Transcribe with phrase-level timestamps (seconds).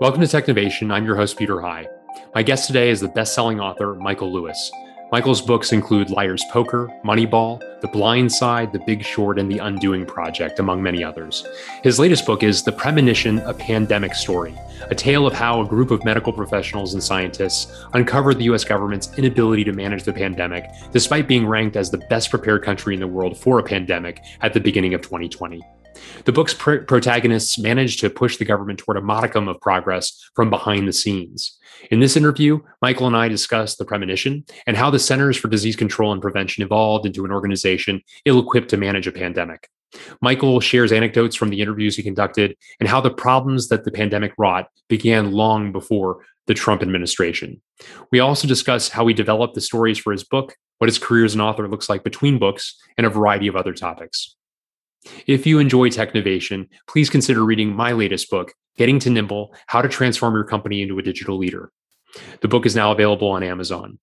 [0.00, 0.90] Welcome to Technovation.
[0.90, 1.86] I'm your host, Peter High.
[2.34, 4.72] My guest today is the best selling author, Michael Lewis.
[5.12, 10.06] Michael's books include Liar's Poker, Moneyball, The Blind Side, The Big Short, and The Undoing
[10.06, 11.46] Project, among many others.
[11.82, 14.54] His latest book is The Premonition, A Pandemic Story,
[14.90, 19.12] a tale of how a group of medical professionals and scientists uncovered the US government's
[19.18, 23.06] inability to manage the pandemic, despite being ranked as the best prepared country in the
[23.06, 25.60] world for a pandemic at the beginning of 2020.
[26.24, 30.50] The book's pr- protagonists managed to push the government toward a modicum of progress from
[30.50, 31.58] behind the scenes.
[31.90, 35.76] In this interview, Michael and I discuss the premonition and how the Centers for Disease
[35.76, 39.68] Control and Prevention evolved into an organization ill equipped to manage a pandemic.
[40.20, 44.32] Michael shares anecdotes from the interviews he conducted and how the problems that the pandemic
[44.38, 47.60] wrought began long before the Trump administration.
[48.12, 51.34] We also discuss how he developed the stories for his book, what his career as
[51.34, 54.36] an author looks like between books, and a variety of other topics.
[55.26, 59.88] If you enjoy Technovation, please consider reading my latest book, Getting to Nimble How to
[59.88, 61.70] Transform Your Company into a Digital Leader.
[62.40, 63.98] The book is now available on Amazon.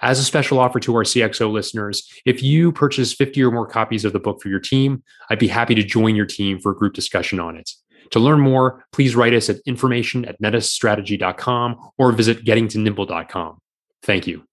[0.00, 4.04] As a special offer to our CXO listeners, if you purchase 50 or more copies
[4.04, 6.76] of the book for your team, I'd be happy to join your team for a
[6.76, 7.70] group discussion on it.
[8.12, 13.58] To learn more, please write us at information at metisstrategy.com or visit gettingtonimble.com.
[14.02, 14.44] Thank you.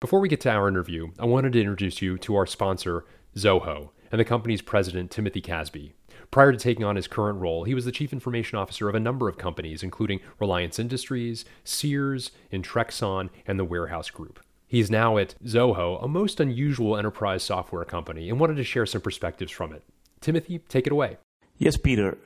[0.00, 3.90] Before we get to our interview, I wanted to introduce you to our sponsor, Zoho
[4.10, 5.92] and the company's president, Timothy Casby.
[6.30, 9.00] Prior to taking on his current role, he was the chief information officer of a
[9.00, 14.40] number of companies, including Reliance Industries, Sears, Intrexon, and the Warehouse Group.
[14.66, 19.00] He's now at Zoho, a most unusual enterprise software company, and wanted to share some
[19.00, 19.84] perspectives from it.
[20.20, 21.18] Timothy, take it away.
[21.58, 22.18] Yes, Peter.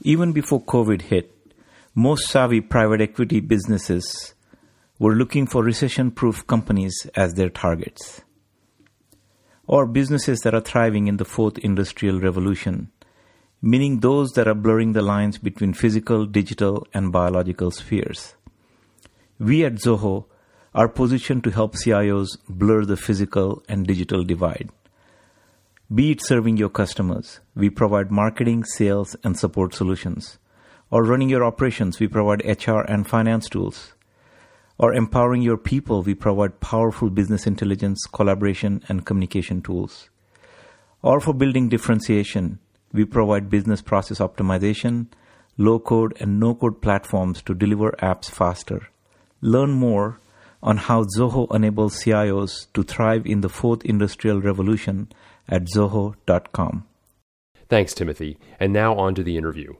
[0.00, 1.30] Even before COVID hit,
[1.94, 4.34] most savvy private equity businesses
[4.98, 8.22] were looking for recession proof companies as their targets
[9.66, 12.90] or businesses that are thriving in the fourth industrial revolution,
[13.60, 18.34] meaning those that are blurring the lines between physical, digital, and biological spheres.
[19.38, 20.26] We at Zoho
[20.74, 24.70] are positioned to help CIOs blur the physical and digital divide.
[25.94, 30.38] Be it serving your customers, we provide marketing, sales, and support solutions.
[30.90, 33.92] Or running your operations, we provide HR and finance tools
[34.82, 40.10] or empowering your people, we provide powerful business intelligence, collaboration, and communication tools.
[41.02, 42.58] Or for building differentiation,
[42.92, 45.06] we provide business process optimization,
[45.56, 48.88] low code, and no code platforms to deliver apps faster.
[49.40, 50.18] Learn more
[50.64, 55.12] on how Zoho enables CIOs to thrive in the fourth industrial revolution
[55.48, 56.86] at zoho.com.
[57.68, 58.36] Thanks, Timothy.
[58.58, 59.74] And now on to the interview.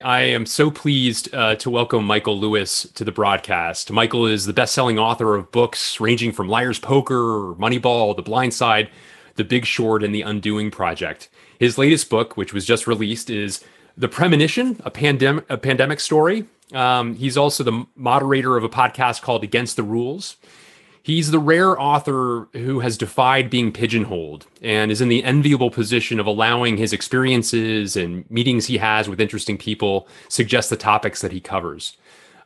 [0.00, 3.90] I am so pleased uh, to welcome Michael Lewis to the broadcast.
[3.90, 8.54] Michael is the best selling author of books ranging from Liar's Poker, Moneyball, The Blind
[8.54, 8.90] Side,
[9.34, 11.28] The Big Short, and The Undoing Project.
[11.58, 13.64] His latest book, which was just released, is
[13.96, 16.44] The Premonition, a, pandem- a pandemic story.
[16.72, 20.36] Um, he's also the moderator of a podcast called Against the Rules.
[21.08, 26.20] He's the rare author who has defied being pigeonholed and is in the enviable position
[26.20, 31.32] of allowing his experiences and meetings he has with interesting people suggest the topics that
[31.32, 31.96] he covers.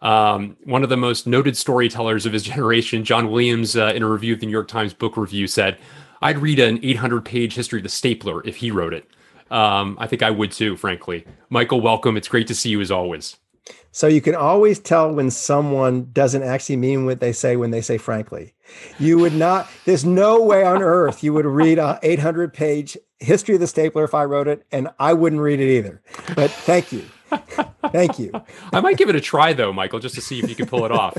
[0.00, 4.08] Um, one of the most noted storytellers of his generation, John Williams, uh, in a
[4.08, 5.76] review of the New York Times Book Review, said,
[6.20, 9.10] I'd read an 800 page history of the stapler if he wrote it.
[9.50, 11.26] Um, I think I would too, frankly.
[11.50, 12.16] Michael, welcome.
[12.16, 13.38] It's great to see you as always.
[13.92, 17.82] So you can always tell when someone doesn't actually mean what they say when they
[17.82, 18.54] say frankly.
[18.98, 23.54] You would not, there's no way on earth you would read a 800 page history
[23.54, 26.02] of the stapler if I wrote it, and I wouldn't read it either.
[26.34, 27.04] But thank you.
[27.90, 28.32] Thank you.
[28.72, 30.84] I might give it a try though, Michael, just to see if you can pull
[30.84, 31.16] it off.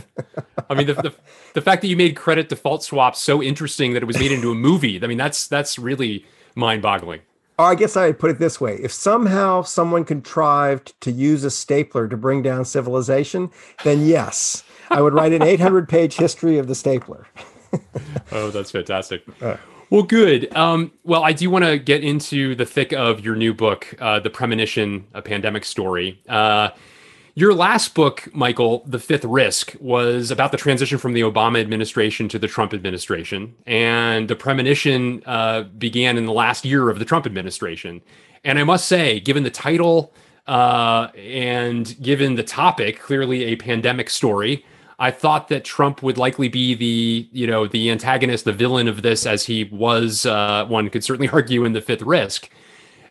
[0.69, 1.13] I mean, the, the,
[1.53, 4.51] the fact that you made credit default swaps so interesting that it was made into
[4.51, 5.01] a movie.
[5.03, 6.25] I mean, that's that's really
[6.56, 7.19] mind boggling.
[7.19, 11.52] Or I guess I'd put it this way if somehow someone contrived to use a
[11.52, 13.52] stapler to bring down civilization,
[13.84, 17.28] then yes, I would write an 800 page history of the stapler.
[18.31, 19.24] oh, that's fantastic.
[19.42, 19.58] Uh,
[19.90, 20.56] well, good.
[20.56, 24.19] Um, well, I do want to get into the thick of your new book, uh,
[24.19, 26.22] The Premonition, a pandemic story.
[26.27, 26.69] Uh,
[27.35, 32.30] your last book, Michael, The Fifth Risk, was about the transition from the Obama administration
[32.30, 33.56] to the Trump administration.
[33.65, 38.01] And the premonition uh, began in the last year of the Trump administration.
[38.44, 40.13] And I must say, given the title
[40.45, 44.63] uh, and given the topic, clearly a pandemic story,
[45.00, 49.01] I thought that Trump would likely be the, you know, the antagonist, the villain of
[49.01, 52.51] this, as he was, uh, one could certainly argue, in The Fifth Risk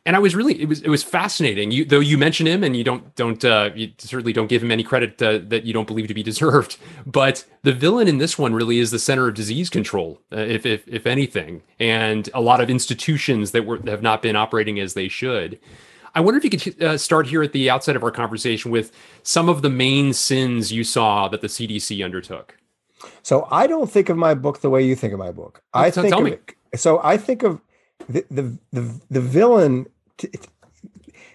[0.04, 1.70] and I was really it was it was fascinating.
[1.70, 4.70] You though you mention him and you don't don't uh, you certainly don't give him
[4.70, 6.76] any credit uh, that you don't believe to be deserved.
[7.06, 10.66] But the villain in this one really is the center of disease control, uh, if
[10.66, 14.94] if if anything, and a lot of institutions that were have not been operating as
[14.94, 15.58] they should.
[16.14, 18.92] I wonder if you could uh, start here at the outset of our conversation with
[19.22, 22.58] some of the main sins you saw that the CDC undertook.
[23.22, 25.62] So I don't think of my book the way you think of my book.
[25.72, 26.32] I so think tell of me.
[26.72, 27.62] It, so I think of
[28.08, 29.86] the the the, the villain,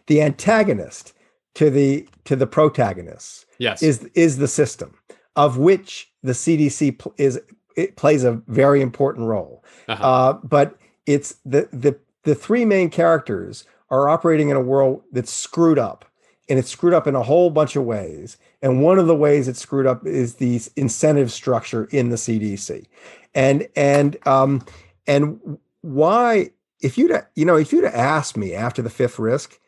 [0.07, 1.13] the antagonist
[1.55, 3.81] to the to the protagonist Yes.
[3.81, 4.93] is is the system
[5.35, 7.39] of which the CDC pl- is
[7.75, 9.63] it plays a very important role.
[9.87, 10.03] Uh-huh.
[10.03, 15.31] Uh, but it's the the the three main characters are operating in a world that's
[15.31, 16.05] screwed up,
[16.49, 18.37] and it's screwed up in a whole bunch of ways.
[18.61, 22.85] And one of the ways it's screwed up is the incentive structure in the CDC,
[23.33, 24.63] and and um
[25.07, 26.51] and why
[26.81, 29.59] if you'd you know if you'd asked me after the fifth risk,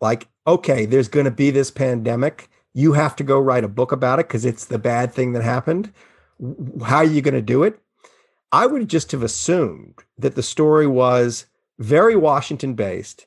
[0.00, 3.92] like okay, there's going to be this pandemic, you have to go write a book
[3.92, 5.92] about it because it's the bad thing that happened.
[6.84, 7.78] How are you going to do it?
[8.50, 11.46] I would just have assumed that the story was
[11.78, 13.26] very Washington based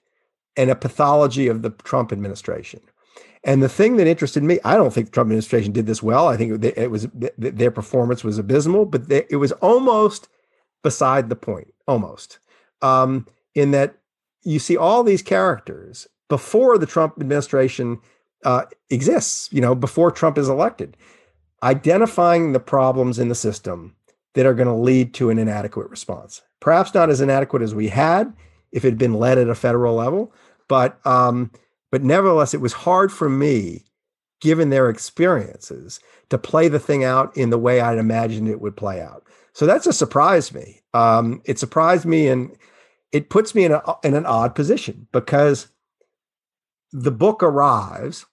[0.58, 2.82] and a pathology of the Trump administration.
[3.44, 6.28] And the thing that interested me, I don't think the Trump administration did this well.
[6.28, 10.28] I think it was their performance was abysmal, but it was almost
[10.84, 12.40] beside the point, almost.
[12.86, 13.96] Um, in that
[14.44, 18.00] you see all these characters before the Trump administration
[18.44, 20.96] uh, exists, you know, before Trump is elected,
[21.64, 23.96] identifying the problems in the system
[24.34, 26.42] that are going to lead to an inadequate response.
[26.60, 28.34] Perhaps not as inadequate as we had
[28.72, 30.34] if it had been led at a federal level,
[30.68, 31.52] but um,
[31.92, 33.86] but nevertheless, it was hard for me,
[34.42, 36.00] given their experiences,
[36.30, 39.24] to play the thing out in the way I'd imagined it would play out.
[39.54, 40.82] So that's a surprised me.
[40.94, 42.52] Um, it surprised me, and
[43.16, 45.68] it puts me in a in an odd position because
[46.92, 48.26] the book arrives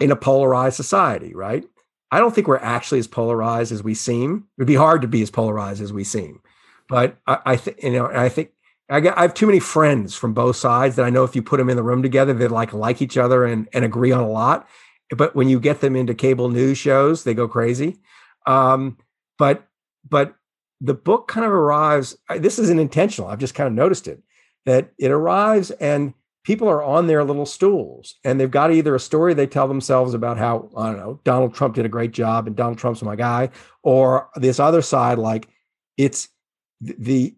[0.00, 1.64] in a polarized society, right?
[2.10, 4.48] I don't think we're actually as polarized as we seem.
[4.58, 6.42] It'd be hard to be as polarized as we seem,
[6.90, 8.06] but I, I think you know.
[8.06, 8.50] I think
[8.90, 11.42] I, got, I have too many friends from both sides that I know if you
[11.42, 14.20] put them in the room together, they like like each other and and agree on
[14.20, 14.68] a lot.
[15.16, 17.96] But when you get them into cable news shows, they go crazy.
[18.46, 18.98] Um,
[19.38, 19.66] but
[20.06, 20.36] but
[20.82, 22.16] the book kind of arrives.
[22.38, 23.30] This isn't intentional.
[23.30, 24.20] I've just kind of noticed it
[24.66, 26.12] that it arrives and
[26.44, 30.12] people are on their little stools and they've got either a story they tell themselves
[30.12, 33.16] about how I don't know Donald Trump did a great job and Donald Trump's my
[33.16, 33.50] guy,
[33.82, 35.48] or this other side like
[35.96, 36.28] it's
[36.80, 37.34] the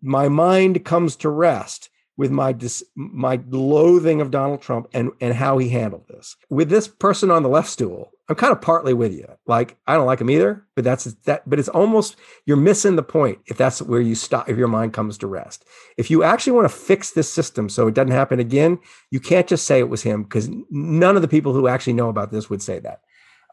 [0.00, 5.34] my mind comes to rest with my dis, my loathing of Donald Trump and and
[5.34, 6.36] how he handled this.
[6.48, 9.26] With this person on the left stool, I'm kind of partly with you.
[9.46, 11.48] Like I don't like him either, but that's that.
[11.48, 12.16] But it's almost
[12.46, 14.48] you're missing the point if that's where you stop.
[14.48, 15.64] If your mind comes to rest,
[15.98, 18.78] if you actually want to fix this system so it doesn't happen again,
[19.10, 22.08] you can't just say it was him because none of the people who actually know
[22.08, 23.00] about this would say that.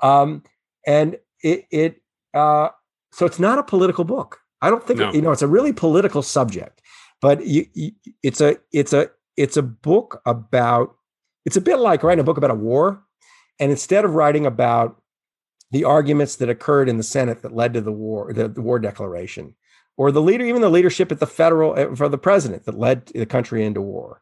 [0.01, 0.43] Um,
[0.87, 2.01] and it it
[2.33, 2.69] uh,
[3.11, 4.39] so it's not a political book.
[4.61, 5.11] I don't think No.
[5.11, 6.81] you know it's a really political subject,
[7.21, 7.91] but you, you,
[8.23, 10.95] it's a it's a it's a book about
[11.45, 13.03] it's a bit like writing a book about a war,
[13.61, 14.99] and instead of writing about
[15.69, 18.79] the arguments that occurred in the Senate that led to the war, the, the war
[18.79, 19.55] declaration,
[19.95, 23.05] or the leader, even the leadership at the federal uh, for the president that led
[23.07, 24.21] the country into war.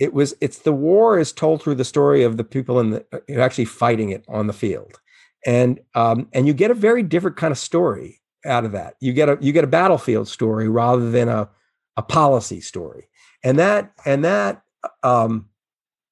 [0.00, 3.40] It was it's the war is told through the story of the people in the
[3.40, 5.00] actually fighting it on the field,
[5.46, 8.96] and um, and you get a very different kind of story out of that.
[9.00, 11.48] You get a you get a battlefield story rather than a
[11.96, 13.08] a policy story,
[13.44, 14.62] and that and that
[15.04, 15.50] um,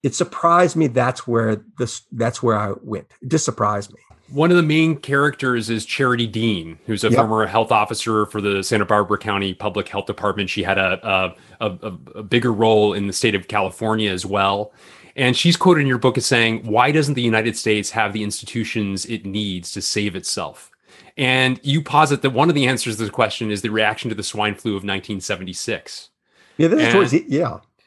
[0.02, 0.86] it surprised me.
[0.86, 3.06] That's where this that's where I went.
[3.22, 4.00] It just surprised me.
[4.32, 7.16] One of the main characters is Charity Dean, who's a Yep.
[7.18, 10.48] former health officer for the Santa Barbara County Public Health Department.
[10.48, 14.72] She had a a, a, a bigger role in the state of California as well.
[15.16, 18.22] And she's quoted in your book as saying, Why doesn't the United States have the
[18.22, 20.70] institutions it needs to save itself?
[21.16, 24.14] And you posit that one of the answers to the question is the reaction to
[24.14, 26.10] the swine flu of 1976.
[26.56, 27.24] Yeah, this is And- towards the,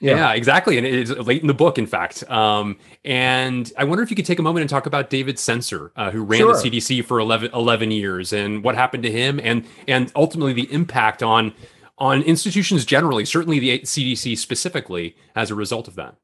[0.04, 0.16] yeah.
[0.16, 0.34] Yeah.
[0.34, 0.78] exactly.
[0.78, 2.30] And it's late in the book, in fact.
[2.30, 5.92] Um, and I wonder if you could take a moment and talk about David Sencer,
[5.96, 6.54] uh, who ran Sure.
[6.54, 10.72] the CDC for 11, 11 years and what happened to him and, and ultimately the
[10.72, 11.54] impact on,
[11.98, 16.16] on institutions generally, certainly the CDC specifically, as a result of that.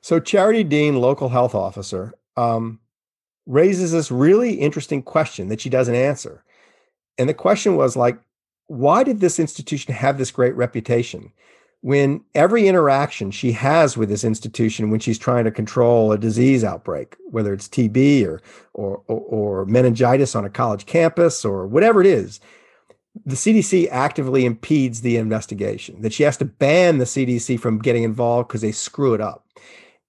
[0.00, 2.80] So Charity Dean, local health officer, um,
[3.46, 6.44] raises this really interesting question that she doesn't answer.
[7.18, 8.18] And the question was like,
[8.68, 11.32] why did this institution have this great reputation?
[11.80, 16.64] When every interaction she has with this institution, when she's trying to control a disease
[16.64, 18.42] outbreak, whether it's TB or
[18.74, 19.20] or or,
[19.60, 22.40] or meningitis on a college campus or whatever it is,
[23.24, 26.02] the CDC actively impedes the investigation.
[26.02, 29.46] That she has to ban the CDC from getting involved because they screw it up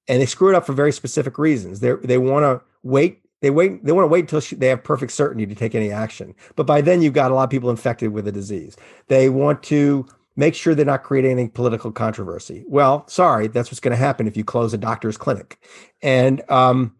[0.09, 1.79] and they screw it up for very specific reasons.
[1.79, 3.21] They they want to wait.
[3.41, 3.85] They wait.
[3.85, 6.35] They want to wait until they have perfect certainty to take any action.
[6.55, 8.75] But by then, you've got a lot of people infected with the disease.
[9.07, 10.05] They want to
[10.39, 12.63] make sure they're not creating any political controversy.
[12.65, 15.59] Well, sorry, that's what's going to happen if you close a doctor's clinic,
[16.01, 16.95] and um,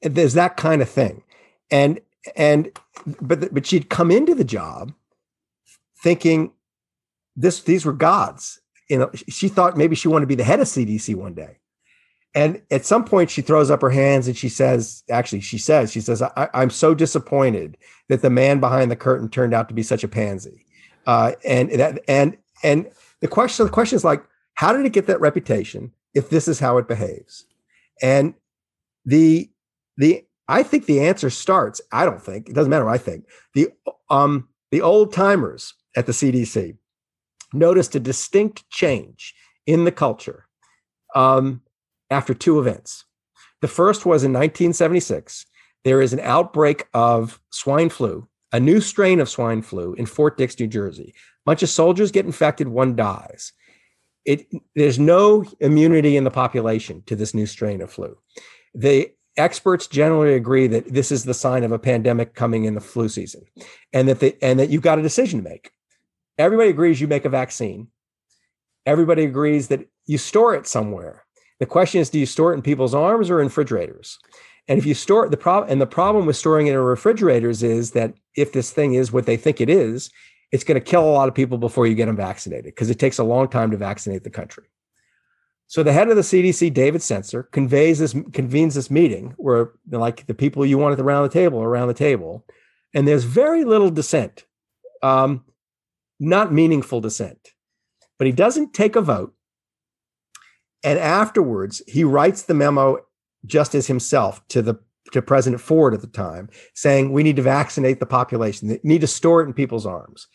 [0.00, 1.22] there's that kind of thing,
[1.70, 2.00] and
[2.34, 2.72] and
[3.20, 4.92] but but she'd come into the job
[6.02, 6.52] thinking
[7.36, 8.60] this these were gods.
[8.88, 11.58] You know, she thought maybe she wanted to be the head of CDC one day.
[12.34, 15.90] And at some point, she throws up her hands and she says, actually, she says,
[15.90, 17.76] she says, I, am so disappointed
[18.08, 20.64] that the man behind the curtain turned out to be such a pansy.
[21.06, 24.22] Uh, and that, and, and the question, the question is like,
[24.54, 27.46] how did it get that reputation if this is how it behaves?
[28.02, 28.34] And
[29.04, 29.50] the,
[29.96, 33.26] the, I think the answer starts, I don't think, it doesn't matter what I think.
[33.54, 33.68] The,
[34.10, 36.76] um, the old timers at the CDC
[37.52, 39.34] noticed a distinct change
[39.66, 40.46] in the culture.
[41.14, 41.62] Um,
[42.10, 43.04] after two events.
[43.60, 45.46] The first was in 1976.
[45.84, 50.36] There is an outbreak of swine flu, a new strain of swine flu in Fort
[50.36, 51.14] Dix, New Jersey.
[51.48, 53.54] Bunch of soldiers get infected, one dies.
[54.26, 58.18] It, there's no immunity in the population to this new strain of flu.
[58.74, 62.82] The experts generally agree that this is the sign of a pandemic coming in the
[62.82, 63.46] flu season,
[63.94, 65.70] and that they, and that you've got a decision to make.
[66.36, 67.88] Everybody agrees you make a vaccine.
[68.84, 71.24] Everybody agrees that you store it somewhere.
[71.60, 74.18] The question is, do you store it in people's arms or in refrigerators?
[74.68, 77.92] And if you store the problem, and the problem with storing it in refrigerators is
[77.92, 80.10] that if this thing is what they think it is,
[80.50, 82.98] it's going to kill a lot of people before you get them vaccinated because it
[82.98, 84.64] takes a long time to vaccinate the country.
[85.66, 90.26] So the head of the CDC, David Sencer, conveys this convenes this meeting where like
[90.26, 92.46] the people you want at the round the table are around the table,
[92.94, 94.46] and there's very little dissent,
[95.02, 95.44] um,
[96.18, 97.52] not meaningful dissent.
[98.16, 99.34] But he doesn't take a vote.
[100.82, 102.98] And afterwards, he writes the memo
[103.44, 104.80] just as himself to the
[105.12, 109.00] to President Ford at the time, saying we need to vaccinate the population, they need
[109.02, 110.28] to store it in people's arms.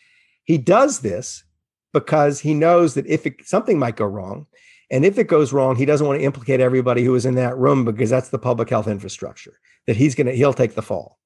[0.44, 1.44] He does this
[1.92, 4.46] because he knows that if it, something might go wrong,
[4.90, 7.56] and if it goes wrong, he doesn't want to implicate everybody who was in that
[7.56, 9.54] room because that's the public health infrastructure
[9.86, 11.18] that he's going to he'll take the fall.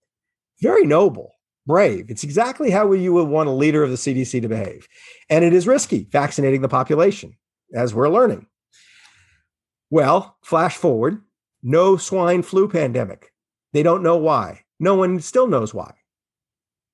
[0.61, 1.33] Very noble,
[1.67, 2.11] brave.
[2.11, 4.87] It's exactly how you would want a leader of the CDC to behave,
[5.29, 7.37] and it is risky vaccinating the population,
[7.75, 8.47] as we're learning.
[9.91, 11.23] Well, flash forward,
[11.63, 13.33] no swine flu pandemic.
[13.73, 14.65] They don't know why.
[14.79, 15.95] No one still knows why.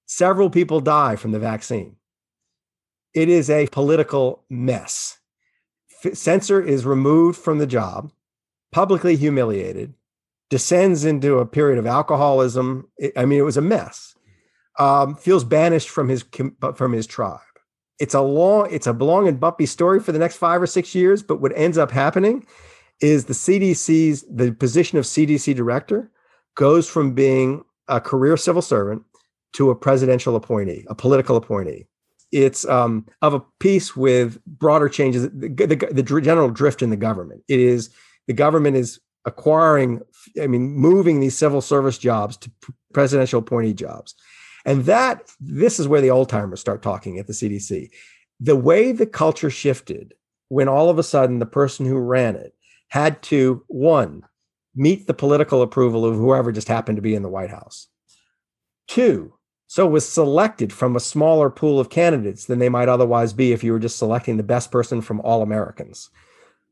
[0.07, 1.97] Several people die from the vaccine.
[3.14, 5.18] It is a political mess.
[6.12, 8.11] Sencer is removed from the job,
[8.73, 9.94] publicly humiliated,
[10.50, 12.88] descends into a period of alcoholism.
[13.16, 14.14] I mean, it was a mess.
[14.78, 16.25] Um, feels banished from his
[16.75, 17.40] from his tribe.
[18.00, 20.94] It's a long, it's a long and bumpy story for the next five or six
[20.94, 21.23] years.
[21.23, 22.44] But what ends up happening
[23.00, 26.11] is the CDC's the position of CDC director
[26.56, 29.04] goes from being a career civil servant
[29.54, 31.87] to a presidential appointee, a political appointee.
[32.35, 36.97] It's um, of a piece with broader changes, the, the, the general drift in the
[36.97, 37.45] government.
[37.47, 37.91] It is
[38.26, 40.00] the government is acquiring,
[40.43, 42.50] I mean, moving these civil service jobs to
[42.93, 44.17] presidential appointee jobs.
[44.67, 47.91] And that, this is where the old timers start talking at the CDC.
[48.41, 50.14] The way the culture shifted
[50.49, 52.53] when all of a sudden the person who ran it
[52.88, 54.25] had to one
[54.75, 57.87] meet the political approval of whoever just happened to be in the White House.
[58.88, 59.35] Two,
[59.75, 63.64] so was selected from a smaller pool of candidates than they might otherwise be if
[63.64, 66.11] you were just selecting the best person from all Americans.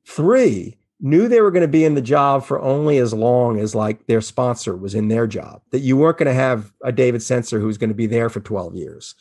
[0.06, 3.74] Three, knew they were going to be in the job for only as long as
[3.74, 7.20] like their sponsor was in their job that you weren't going to have a david
[7.20, 9.16] sencer who's going to be there for 12 years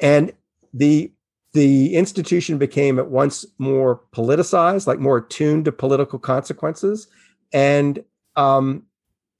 [0.00, 0.32] and
[0.74, 1.12] the
[1.52, 7.08] the institution became at once more politicized, like more attuned to political consequences,
[7.52, 8.04] and
[8.36, 8.84] um,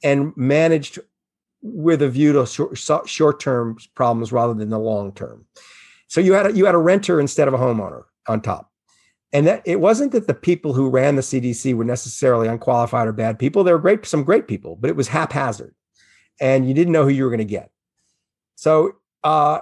[0.03, 0.99] and managed
[1.63, 5.45] with a view to short, short-term problems rather than the long-term.
[6.09, 8.71] So you had a, you had a renter instead of a homeowner on top,
[9.33, 13.13] and that it wasn't that the people who ran the CDC were necessarily unqualified or
[13.13, 13.63] bad people.
[13.63, 15.75] There were great, some great people, but it was haphazard,
[16.41, 17.71] and you didn't know who you were going to get.
[18.57, 19.61] So uh,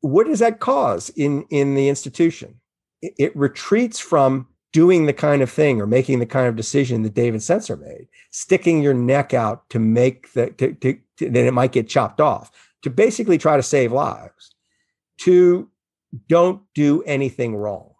[0.00, 2.60] what does that cause in in the institution?
[3.02, 7.02] It, it, retreats from doing the kind of thing or making the kind of decision
[7.02, 11.46] that David Sencer made, sticking your neck out to make the to, to, to, then
[11.46, 14.54] it might get chopped off to basically try to save lives.
[15.22, 15.68] To
[16.28, 17.90] don't do anything wrong,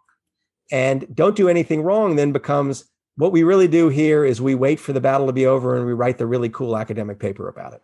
[0.70, 2.84] and don't do anything wrong then becomes
[3.16, 5.84] what we really do here is we wait for the battle to be over and
[5.84, 7.82] we write the really cool academic paper about it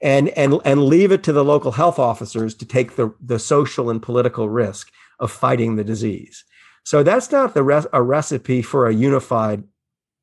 [0.00, 3.88] and and and leave it to the local health officers to take the the social
[3.88, 6.44] and political risk of fighting the disease.
[6.84, 9.64] So that's not the res- a recipe for a unified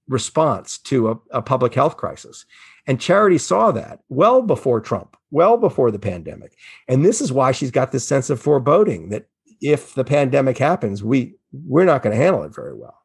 [0.07, 2.45] response to a, a public health crisis.
[2.87, 6.57] And Charity saw that well before Trump, well before the pandemic.
[6.87, 9.27] And this is why she's got this sense of foreboding that
[9.61, 12.95] if the pandemic happens, we we're not going to handle it very well.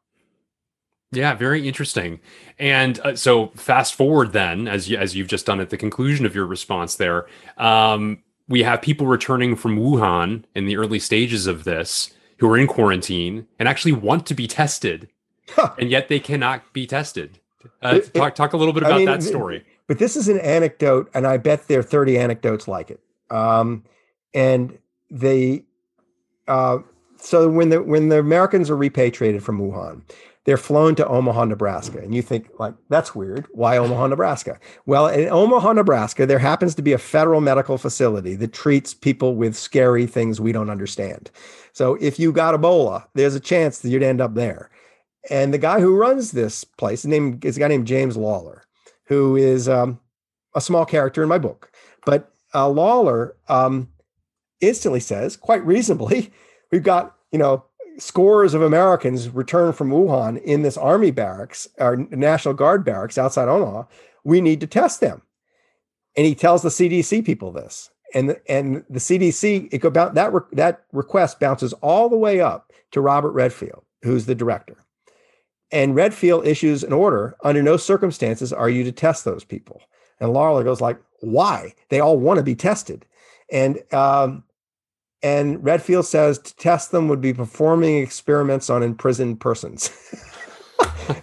[1.11, 2.19] Yeah, very interesting.
[2.59, 6.25] And uh, so, fast forward then, as you, as you've just done at the conclusion
[6.25, 11.47] of your response there, um, we have people returning from Wuhan in the early stages
[11.47, 15.09] of this who are in quarantine and actually want to be tested,
[15.49, 15.73] huh.
[15.79, 17.39] and yet they cannot be tested.
[17.81, 19.65] Uh, it, talk talk a little bit about I mean, that story.
[19.87, 22.99] But this is an anecdote, and I bet there are thirty anecdotes like it.
[23.29, 23.83] Um,
[24.33, 24.77] and
[25.09, 25.63] they,
[26.47, 26.79] uh,
[27.17, 30.01] so when the when the Americans are repatriated from Wuhan,
[30.45, 31.97] they're flown to Omaha, Nebraska.
[31.97, 33.47] And you think, like, that's weird.
[33.51, 34.59] Why Omaha, Nebraska?
[34.85, 39.35] Well, in Omaha, Nebraska, there happens to be a federal medical facility that treats people
[39.35, 41.31] with scary things we don't understand.
[41.75, 44.69] So if you got Ebola, there's a chance that you'd end up there.
[45.29, 48.63] And the guy who runs this place, his name is a guy named James Lawler,
[49.07, 49.99] who is um,
[50.55, 51.69] a small character in my book.
[52.05, 53.89] But uh, Lawler um,
[54.61, 56.31] instantly says, quite reasonably,
[56.71, 57.65] we've got, you know,
[57.97, 63.49] scores of Americans returned from Wuhan in this army barracks, our National Guard barracks outside
[63.49, 63.83] Omaha.
[64.23, 65.23] We need to test them.
[66.15, 67.89] And he tells the CDC people this.
[68.13, 72.39] And, and the CDC, it go about that, re- that request bounces all the way
[72.39, 74.77] up to Robert Redfield, who's the director.
[75.71, 79.81] And Redfield issues an order under no circumstances are you to test those people.
[80.19, 81.73] And Lawler goes like, why?
[81.89, 83.05] They all want to be tested.
[83.51, 84.43] And um,
[85.21, 89.89] and Redfield says to test them would be performing experiments on imprisoned persons.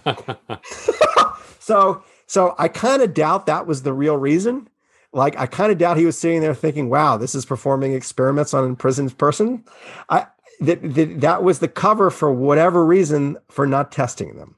[1.59, 4.69] so so I kind of doubt that was the real reason.
[5.13, 8.53] Like I kind of doubt he was sitting there thinking, "Wow, this is performing experiments
[8.53, 9.63] on an imprisoned person."
[10.09, 10.27] I
[10.59, 14.55] that, that that was the cover for whatever reason for not testing them.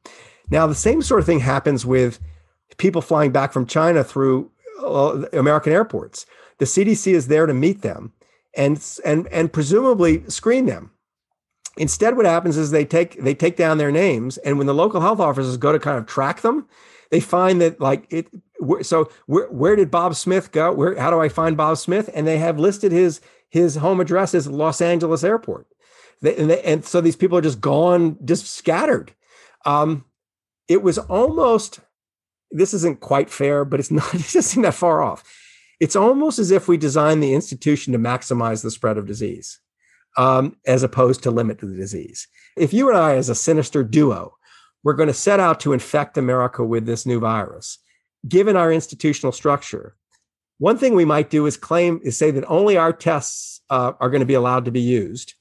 [0.49, 2.19] Now the same sort of thing happens with
[2.77, 6.25] people flying back from China through uh, American airports.
[6.57, 8.13] The CDC is there to meet them
[8.55, 10.91] and and and presumably screen them.
[11.77, 15.01] Instead, what happens is they take they take down their names, and when the local
[15.01, 16.67] health officers go to kind of track them,
[17.11, 18.27] they find that like it.
[18.81, 20.73] So where where did Bob Smith go?
[20.73, 22.09] Where how do I find Bob Smith?
[22.13, 25.67] And they have listed his his home address as Los Angeles Airport.
[26.21, 29.13] They, and, they, and so these people are just gone, just scattered.
[29.65, 30.05] Um,
[30.67, 31.79] it was almost
[32.51, 35.23] this isn't quite fair, but it's not, it doesn't seem that far off.
[35.79, 39.59] It's almost as if we designed the institution to maximize the spread of disease
[40.17, 42.27] um, as opposed to limit the disease.
[42.55, 44.35] If you and I, as a sinister duo,
[44.83, 47.79] we're going to set out to infect America with this new virus,
[48.27, 49.95] given our institutional structure,
[50.57, 54.09] one thing we might do is claim is say that only our tests uh, are
[54.09, 55.33] going to be allowed to be used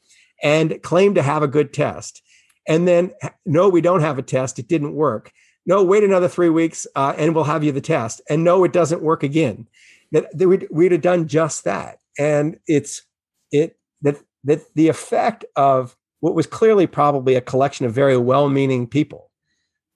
[0.43, 2.23] and claim to have a good test.
[2.67, 3.13] And then,
[3.47, 4.59] no, we don't have a test.
[4.59, 5.33] It didn't work
[5.67, 8.21] no, wait another three weeks uh, and we'll have you the test.
[8.29, 9.67] And no, it doesn't work again.
[10.13, 11.99] That, that we'd, we'd have done just that.
[12.19, 13.03] And it's
[13.51, 18.87] it that that the effect of what was clearly probably a collection of very well-meaning
[18.87, 19.31] people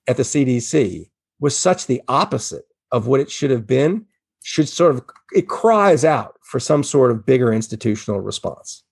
[0.07, 4.05] at the CDC was such the opposite of what it should have been.
[4.43, 8.83] Should sort of it cries out for some sort of bigger institutional response.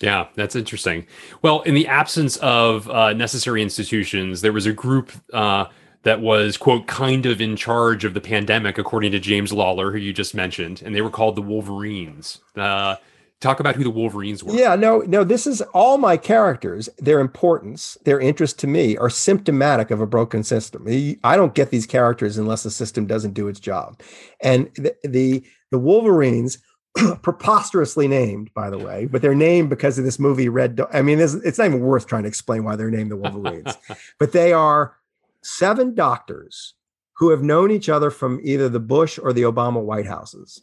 [0.00, 1.06] Yeah, that's interesting.
[1.42, 5.66] Well, in the absence of uh, necessary institutions, there was a group uh,
[6.04, 9.98] that was, quote, kind of in charge of the pandemic, according to James Lawler, who
[9.98, 12.40] you just mentioned, and they were called the Wolverines.
[12.56, 12.96] Uh,
[13.40, 14.54] talk about who the Wolverines were.
[14.54, 19.10] Yeah, no, no, this is all my characters, their importance, their interest to me are
[19.10, 20.86] symptomatic of a broken system.
[21.24, 24.00] I don't get these characters unless the system doesn't do its job.
[24.42, 26.58] And the, the, the Wolverines
[27.22, 30.80] preposterously named, by the way, but they're named because of this movie Red.
[30.92, 33.76] I mean, it's not even worth trying to explain why they're named the Wolverines,
[34.18, 34.96] but they are
[35.42, 36.74] seven doctors
[37.16, 40.62] who have known each other from either the Bush or the Obama White Houses,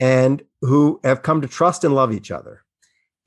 [0.00, 2.62] and who have come to trust and love each other,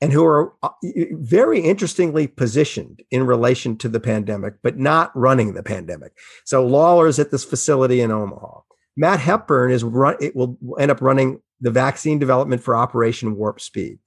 [0.00, 0.70] and who are uh,
[1.12, 6.12] very interestingly positioned in relation to the pandemic, but not running the pandemic.
[6.44, 8.60] So Lawler is at this facility in Omaha.
[8.96, 10.16] Matt Hepburn is run.
[10.20, 13.98] It will end up running the vaccine development for Operation Warp Speed.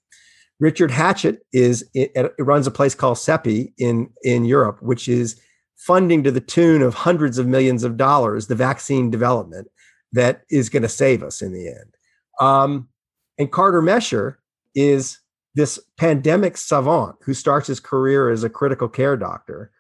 [0.60, 5.40] Richard Hatchett is it runs a place called CEPI in in Europe, which is
[5.76, 9.68] funding to the tune of hundreds of millions of dollars the vaccine development
[10.14, 11.95] that is going to save us in the end.
[12.40, 12.90] Um,
[13.38, 14.36] and Carter Mecher
[14.74, 15.20] is
[15.56, 19.72] this pandemic savant who starts his career as a critical care doctor,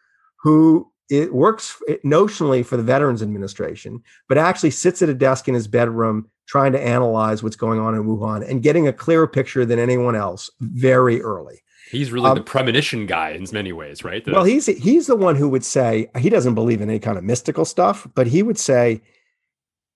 [0.41, 5.53] who it works notionally for the Veterans Administration, but actually sits at a desk in
[5.53, 9.65] his bedroom trying to analyze what's going on in Wuhan and getting a clearer picture
[9.65, 11.61] than anyone else very early.
[11.91, 14.23] He's really um, the premonition guy in many ways, right?
[14.23, 17.17] The, well, he's he's the one who would say he doesn't believe in any kind
[17.17, 19.01] of mystical stuff, but he would say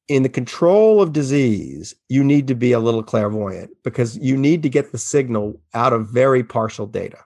[0.10, 4.64] in the control of disease, you need to be a little clairvoyant because you need
[4.64, 7.20] to get the signal out of very partial data.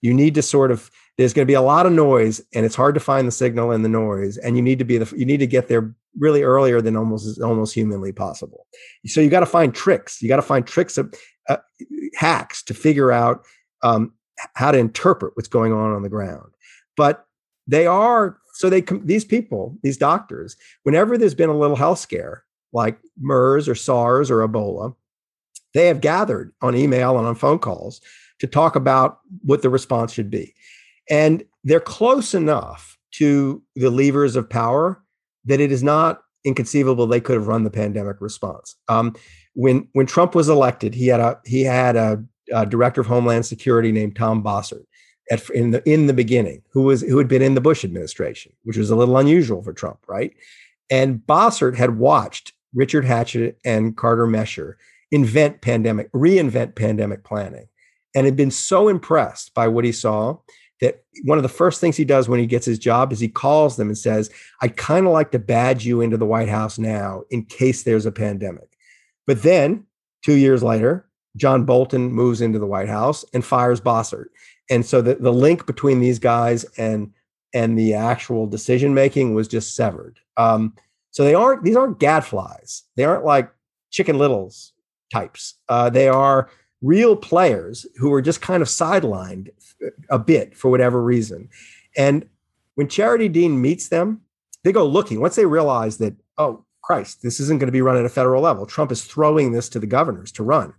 [0.00, 2.74] You need to sort of there's going to be a lot of noise and it's
[2.74, 5.26] hard to find the signal in the noise and you need to be the you
[5.26, 8.66] need to get there really earlier than almost almost humanly possible.
[9.04, 10.22] So you got to find tricks.
[10.22, 11.14] You got to find tricks of
[11.50, 11.58] uh,
[12.14, 13.44] hacks to figure out
[13.82, 14.14] um,
[14.54, 16.52] how to interpret what's going on on the ground.
[16.96, 17.26] But
[17.66, 22.44] they are so they these people, these doctors, whenever there's been a little health scare
[22.74, 24.94] like MERS or SARS or Ebola,
[25.72, 28.02] they have gathered on email and on phone calls
[28.38, 30.54] to talk about what the response should be.
[31.08, 35.02] And they're close enough to the levers of power
[35.46, 38.76] that it is not inconceivable they could have run the pandemic response.
[38.88, 39.16] Um,
[39.54, 43.46] when when Trump was elected, he had a he had a, a director of Homeland
[43.46, 44.84] Security named Tom Bossert
[45.30, 48.52] at, in the in the beginning, who was who had been in the Bush administration,
[48.64, 50.34] which was a little unusual for Trump, right?
[50.90, 54.74] And Bossert had watched Richard Hatchett and Carter Mecher
[55.12, 57.68] invent pandemic, reinvent pandemic planning,
[58.14, 60.36] and had been so impressed by what he saw
[60.80, 63.28] that one of the first things he does when he gets his job is he
[63.28, 64.30] calls them and says,
[64.62, 68.06] I'd kind of like to badge you into the White House now in case there's
[68.06, 68.76] a pandemic.
[69.26, 69.84] But then
[70.24, 71.06] two years later,
[71.36, 74.26] John Bolton moves into the White House and fires Bossert.
[74.70, 77.12] And so the, the link between these guys and
[77.52, 80.20] and the actual decision making was just severed.
[80.36, 80.74] Um,
[81.10, 82.82] so they aren't these aren't gadflies.
[82.96, 83.52] They aren't like
[83.90, 84.72] chicken littles
[85.12, 85.54] types.
[85.68, 86.48] Uh, they are
[86.82, 89.50] real players who are just kind of sidelined
[90.08, 91.48] a bit for whatever reason.
[91.96, 92.28] And
[92.76, 94.22] when Charity Dean meets them,
[94.64, 95.20] they go looking.
[95.20, 98.42] Once they realize that, oh, Christ, this isn't going to be run at a federal
[98.42, 98.66] level.
[98.66, 100.72] Trump is throwing this to the governors to run.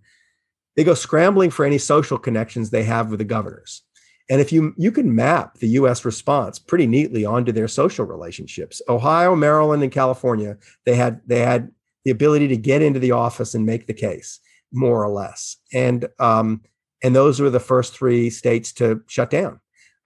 [0.75, 3.83] They go scrambling for any social connections they have with the governors.
[4.29, 8.81] And if you you can map the US response pretty neatly onto their social relationships.
[8.87, 11.71] Ohio, Maryland, and California, they had they had
[12.05, 14.39] the ability to get into the office and make the case
[14.71, 15.57] more or less.
[15.73, 16.61] And um,
[17.03, 19.59] and those were the first three states to shut down.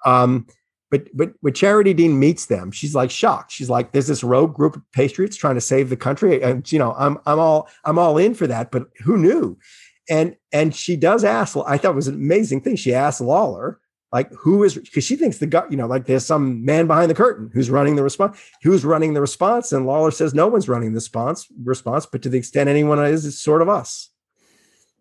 [0.06, 0.47] Um,
[0.91, 3.51] but but when Charity Dean meets them, she's like shocked.
[3.51, 6.80] She's like, "There's this rogue group of patriots trying to save the country, and you
[6.80, 9.58] know, I'm I'm all I'm all in for that." But who knew?
[10.10, 11.58] And and she does ask.
[11.65, 12.76] I thought it was an amazing thing.
[12.76, 13.80] She asked Lawler,
[14.12, 17.10] like, who is because she thinks the gut, you know, like there's some man behind
[17.10, 18.39] the curtain who's running the response.
[18.63, 19.72] Who's running the response?
[19.72, 23.26] And Lawler says no one's running the response response, but to the extent anyone is,
[23.26, 24.10] it's sort of us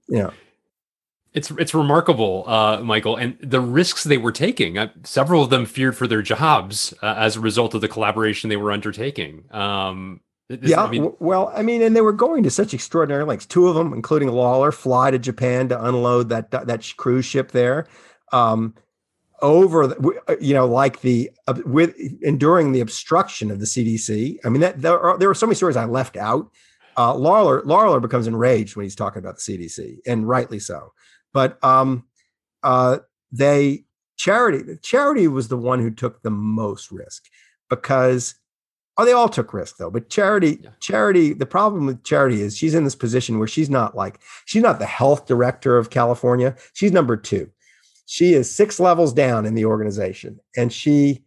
[0.09, 0.33] you know
[1.33, 4.79] it's it's remarkable, uh, Michael, and the risks they were taking.
[4.79, 8.51] Uh, several of them feared for their jobs uh, as a result of the collaboration
[8.51, 9.43] they were undertaking.
[9.51, 13.25] Um, this, yeah, I mean, well, I mean, and they were going to such extraordinary
[13.25, 13.47] lengths.
[13.47, 17.87] Two of them, including Lawler, fly to Japan to unload that that cruise ship there.
[18.33, 18.75] Um,
[19.43, 24.39] over, the, uh, you know, like the uh, with enduring the obstruction of the CDC.
[24.45, 26.51] I mean, that there are there were so many stories I left out
[26.97, 30.93] uh, Lawler Lawler becomes enraged when he's talking about the CDC, and rightly so.
[31.33, 32.05] But um,
[32.63, 32.99] uh,
[33.33, 33.85] they
[34.17, 37.25] charity charity was the one who took the most risk
[37.69, 38.37] because
[38.97, 40.71] oh they all took risk though but charity yeah.
[40.81, 44.63] charity the problem with charity is she's in this position where she's not like she's
[44.63, 47.51] not the health director of california she's number two
[48.07, 51.25] she is six levels down in the organization and she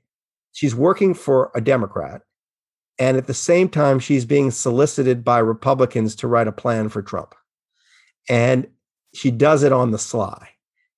[0.51, 2.21] she's working for a democrat
[2.99, 7.01] and at the same time, she's being solicited by Republicans to write a plan for
[7.01, 7.35] Trump.
[8.27, 8.67] And
[9.13, 10.49] she does it on the sly.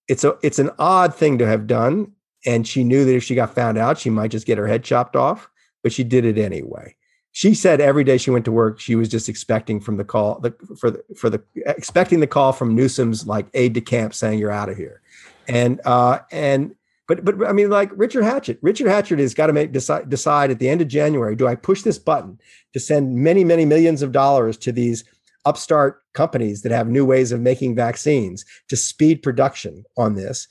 [0.08, 2.14] It's a it's an odd thing to have done.
[2.46, 4.84] And she knew that if she got found out, she might just get her head
[4.84, 5.50] chopped off,
[5.84, 6.96] but she did it anyway.
[7.32, 10.40] She said every day she went to work, she was just expecting from the call
[10.40, 14.40] the, for the for the expecting the call from Newsom's like aide de camp saying
[14.40, 15.02] you're out of here,
[15.48, 16.76] and uh, and
[17.08, 18.60] but but I mean, like Richard Hatchett.
[18.62, 21.56] Richard Hatchett has got to make decide decide at the end of January: do I
[21.56, 22.40] push this button
[22.74, 25.04] to send many many millions of dollars to these
[25.46, 30.48] upstart companies that have new ways of making vaccines to speed production on this,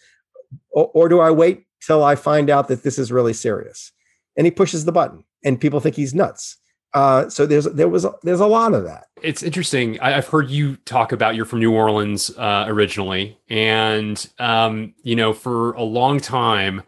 [0.71, 3.93] or, or do I wait till I find out that this is really serious?
[4.39, 6.57] And he pushes the button, and people think he's nuts.
[6.95, 9.09] Uh, so there's there was there's a lot of that.
[9.23, 10.01] It's interesting.
[10.01, 15.15] I, have heard you talk about you're from New Orleans uh, originally, and um, you
[15.15, 16.83] know for a long time,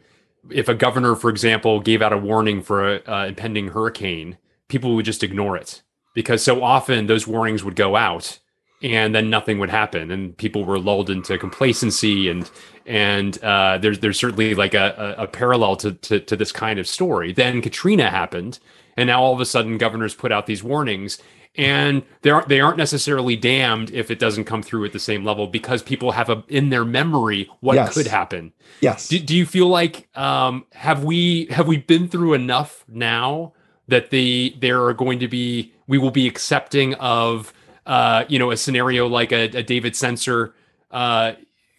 [0.48, 4.94] if a governor, for example, gave out a warning for a, a impending hurricane, people
[4.94, 5.82] would just ignore it
[6.14, 8.38] because so often those warnings would go out
[8.82, 12.50] and then nothing would happen and people were lulled into complacency and
[12.90, 16.81] and uh, there's there's certainly like a, a, a parallel to, to, to this kind
[16.81, 17.33] of story.
[17.33, 18.59] Then katrina happened
[18.96, 21.22] and now all of a sudden governors put out these warnings
[21.55, 25.24] and they aren't they aren't necessarily damned if it doesn't come through at the same
[25.24, 27.94] level because people have a in their memory what yes.
[27.94, 28.53] could happen.
[28.81, 29.07] Yes.
[29.07, 33.53] Do, do you feel like um have we have we been through enough now
[33.87, 37.53] that the there are going to be we will be accepting of
[37.87, 40.55] uh, you know a scenario like a, a David Sencer
[40.90, 41.33] uh,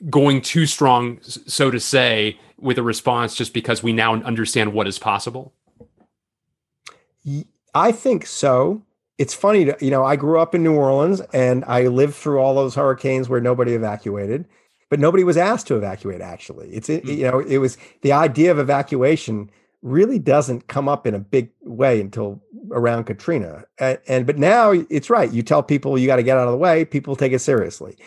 [0.09, 4.87] going too strong, so to say, with a response just because we now understand what
[4.87, 5.53] is possible?
[7.73, 8.81] I think so.
[9.17, 12.39] It's funny to, you know, I grew up in New Orleans and I lived through
[12.39, 14.45] all those hurricanes where nobody evacuated,
[14.89, 16.69] but nobody was asked to evacuate actually.
[16.69, 17.07] It's, mm-hmm.
[17.07, 19.51] you know, it was the idea of evacuation
[19.83, 23.65] really doesn't come up in a big way until around Katrina.
[23.79, 25.31] And, and but now it's right.
[25.31, 27.97] You tell people you got to get out of the way, people take it seriously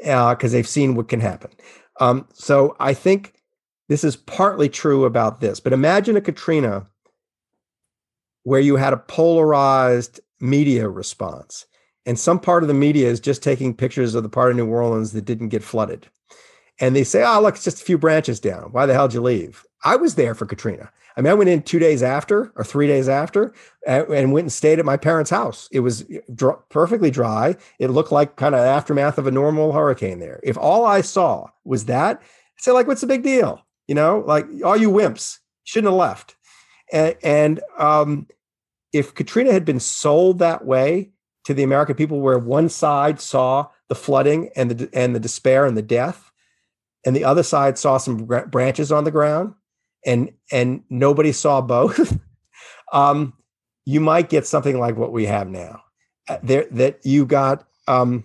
[0.00, 1.50] because uh, they've seen what can happen.
[2.00, 3.34] Um, so I think
[3.88, 5.60] this is partly true about this.
[5.60, 6.86] But imagine a Katrina
[8.44, 11.66] where you had a polarized media response,
[12.06, 14.68] and some part of the media is just taking pictures of the part of New
[14.68, 16.08] Orleans that didn't get flooded.
[16.80, 18.70] And they say, oh, look, it's just a few branches down.
[18.70, 19.64] Why the hell did you leave?
[19.84, 20.90] I was there for Katrina.
[21.16, 23.52] I mean, I went in two days after or three days after
[23.86, 25.68] and, and went and stayed at my parents' house.
[25.72, 27.56] It was dr- perfectly dry.
[27.78, 30.40] It looked like kind of aftermath of a normal hurricane there.
[30.42, 33.64] If all I saw was that, I'd say, like, what's the big deal?
[33.88, 36.36] You know, like, all you wimps shouldn't have left.
[36.92, 38.26] And, and um,
[38.92, 41.10] if Katrina had been sold that way
[41.44, 45.64] to the American people, where one side saw the flooding and the and the despair
[45.64, 46.30] and the death,
[47.04, 49.54] and the other side saw some branches on the ground,
[50.06, 52.18] and and nobody saw both,
[52.92, 53.32] um,
[53.84, 55.82] you might get something like what we have now.
[56.28, 57.66] Uh, there that you got.
[57.86, 58.24] Um,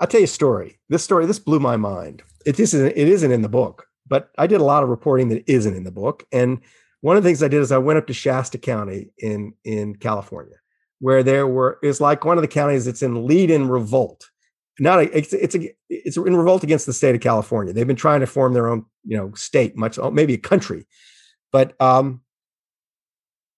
[0.00, 0.78] I'll tell you a story.
[0.88, 2.22] This story this blew my mind.
[2.44, 5.44] It isn't it isn't in the book, but I did a lot of reporting that
[5.50, 6.24] isn't in the book.
[6.32, 6.60] And
[7.00, 9.96] one of the things I did is I went up to Shasta County in in
[9.96, 10.56] California,
[11.00, 14.30] where there were it's like one of the counties that's in lead in revolt
[14.78, 17.72] not a, it's it's a, it's in revolt against the state of California.
[17.72, 20.86] They've been trying to form their own, you know, state, much oh, maybe a country,
[21.50, 22.20] but um,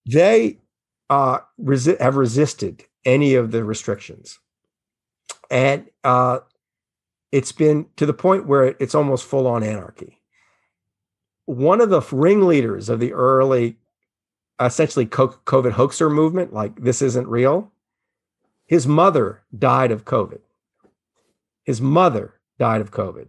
[0.07, 0.59] they
[1.11, 4.39] uh, resi- have resisted any of the restrictions,
[5.51, 6.39] and uh,
[7.33, 10.21] it's been to the point where it's almost full on anarchy.
[11.47, 13.79] One of the ringleaders of the early,
[14.61, 17.73] essentially COVID hoaxer movement, like this isn't real,
[18.67, 20.41] his mother died of COVID
[21.69, 23.29] his mother died of COVID.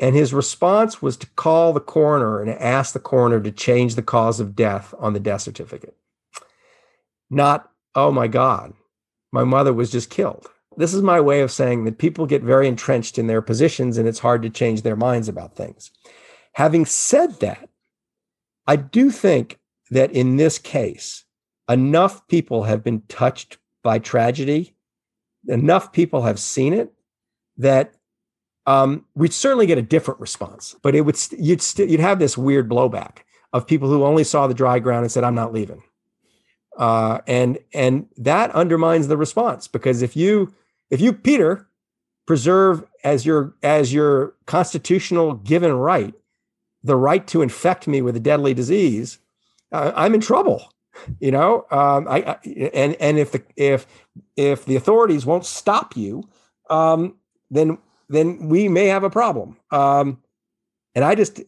[0.00, 4.00] And his response was to call the coroner and ask the coroner to change the
[4.00, 5.94] cause of death on the death certificate.
[7.28, 8.72] Not, oh my God,
[9.32, 10.46] my mother was just killed.
[10.78, 14.08] This is my way of saying that people get very entrenched in their positions and
[14.08, 15.90] it's hard to change their minds about things.
[16.54, 17.68] Having said that,
[18.66, 19.58] I do think
[19.90, 21.26] that in this case,
[21.68, 24.74] enough people have been touched by tragedy,
[25.48, 26.94] enough people have seen it
[27.56, 27.94] that
[28.66, 32.18] um, we'd certainly get a different response, but it would st- you'd st- you'd have
[32.18, 33.18] this weird blowback
[33.52, 35.82] of people who only saw the dry ground and said, "I'm not leaving,"
[36.78, 40.52] uh, and and that undermines the response because if you
[40.90, 41.68] if you Peter
[42.26, 46.14] preserve as your as your constitutional given right
[46.84, 49.18] the right to infect me with a deadly disease,
[49.70, 50.72] uh, I'm in trouble.
[51.20, 53.86] You know, um, I, I, and and if the if
[54.36, 56.28] if the authorities won't stop you,
[56.68, 57.16] um,
[57.52, 59.56] then then we may have a problem.
[59.70, 60.20] Um,
[60.94, 61.40] and I just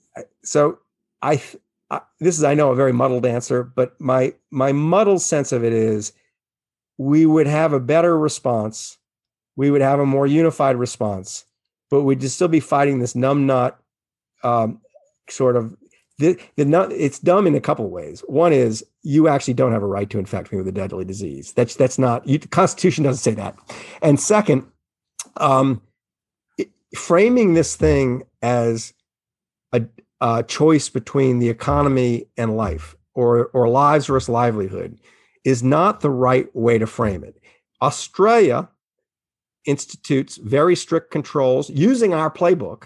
[0.45, 0.79] so
[1.21, 1.43] I,
[1.90, 5.64] I this is I know a very muddled answer, but my my muddled sense of
[5.64, 6.12] it is
[6.99, 8.99] we would have a better response,
[9.57, 11.45] we would have a more unified response,
[11.90, 13.75] but we'd just still be fighting this numbnut
[14.45, 14.81] um,
[15.29, 15.77] sort of
[16.19, 18.21] the, the not, it's dumb in a couple ways.
[18.29, 21.53] One is you actually don't have a right to infect me with a deadly disease.
[21.53, 23.57] That's that's not you, the Constitution doesn't say that.
[24.01, 24.64] And second,
[25.38, 25.83] um,
[26.94, 28.94] framing this thing as
[29.72, 29.83] a,
[30.20, 34.98] a, choice between the economy and life or, or lives versus livelihood
[35.44, 37.40] is not the right way to frame it.
[37.83, 38.68] Australia
[39.66, 42.85] institutes very strict controls using our playbook,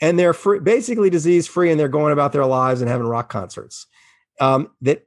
[0.00, 3.28] and they're free, basically disease free and they're going about their lives and having rock
[3.28, 3.86] concerts.
[4.40, 5.06] Um, that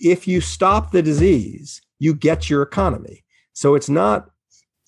[0.00, 3.24] if you stop the disease, you get your economy.
[3.52, 4.30] So it's not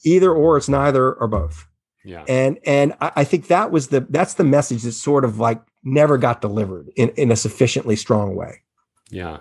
[0.05, 1.67] either or, it's neither or both.
[2.05, 2.25] Yeah.
[2.29, 6.19] And and I, think that was the that's the message that sort of like never
[6.19, 8.63] got delivered in, in a sufficiently strong way.
[9.11, 9.39] Yeah.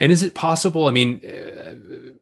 [0.00, 0.88] And is it possible?
[0.88, 1.74] I mean, uh,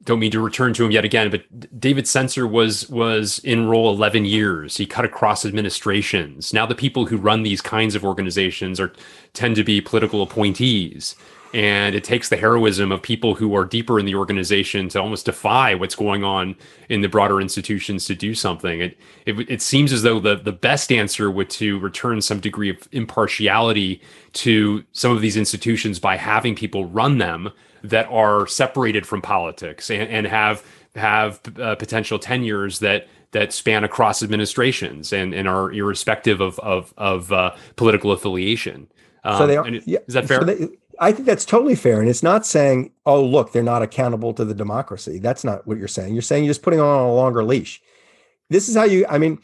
[0.04, 3.90] don't mean to return to him yet again, but David Sencer was was in role
[3.90, 4.76] eleven years.
[4.76, 6.52] He cut across administrations.
[6.52, 8.92] Now the people who run these kinds of organizations are
[9.32, 11.14] tend to be political appointees.
[11.54, 15.26] And it takes the heroism of people who are deeper in the organization to almost
[15.26, 16.56] defy what's going on
[16.88, 18.80] in the broader institutions to do something.
[18.80, 22.70] It it, it seems as though the the best answer would to return some degree
[22.70, 24.02] of impartiality
[24.34, 27.50] to some of these institutions by having people run them
[27.82, 33.84] that are separated from politics and, and have have uh, potential tenures that that span
[33.84, 38.88] across administrations and, and are irrespective of of, of uh, political affiliation.
[39.24, 40.40] Um, so they are, yeah, is that fair?
[40.40, 42.00] So they, I think that's totally fair.
[42.00, 45.18] And it's not saying, oh, look, they're not accountable to the democracy.
[45.18, 46.14] That's not what you're saying.
[46.14, 47.82] You're saying you're just putting on a longer leash.
[48.50, 49.38] This is how you, I mean,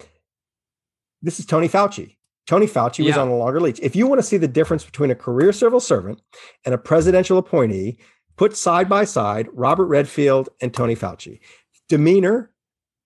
[1.22, 2.16] this is Tony Fauci.
[2.46, 3.10] Tony Fauci yeah.
[3.10, 3.78] was on a longer leash.
[3.80, 6.20] If you want to see the difference between a career civil servant
[6.64, 7.98] and a presidential appointee,
[8.36, 11.40] put side by side Robert Redfield and Tony Fauci.
[11.88, 12.50] Demeanor,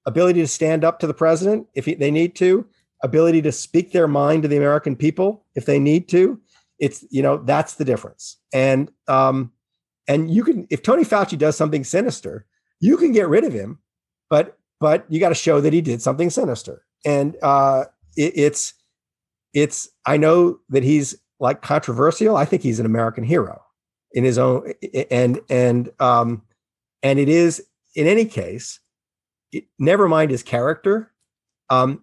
[0.06, 2.66] ability to stand up to the president if they need to,
[3.02, 6.40] ability to speak their mind to the American people if they need to,
[6.78, 8.36] it's you know that's the difference.
[8.52, 9.52] And um,
[10.08, 12.46] and you can if Tony Fauci does something sinister,
[12.80, 13.78] you can get rid of him,
[14.30, 16.84] but but you got to show that he did something sinister.
[17.04, 17.84] And uh,
[18.16, 18.74] it, it's
[19.54, 22.36] it's I know that he's like controversial.
[22.36, 23.62] I think he's an American hero
[24.12, 24.72] in his own
[25.10, 26.42] and and um
[27.02, 28.80] and it is in any case
[29.52, 31.12] it, never mind his character
[31.70, 32.02] um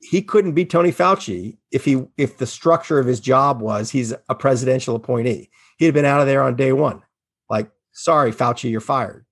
[0.00, 4.12] he couldn't be Tony Fauci if he if the structure of his job was he's
[4.28, 5.50] a presidential appointee.
[5.78, 7.02] He'd have been out of there on day one.
[7.48, 9.24] Like, sorry, Fauci, you're fired.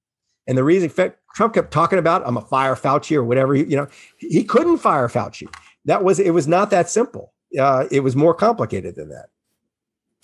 [0.47, 0.91] And the reason
[1.35, 3.87] Trump kept talking about, I'm a fire Fauci or whatever, you know,
[4.19, 5.49] he couldn't fire Fauci.
[5.85, 7.33] That was it was not that simple.
[7.59, 9.29] Uh, it was more complicated than that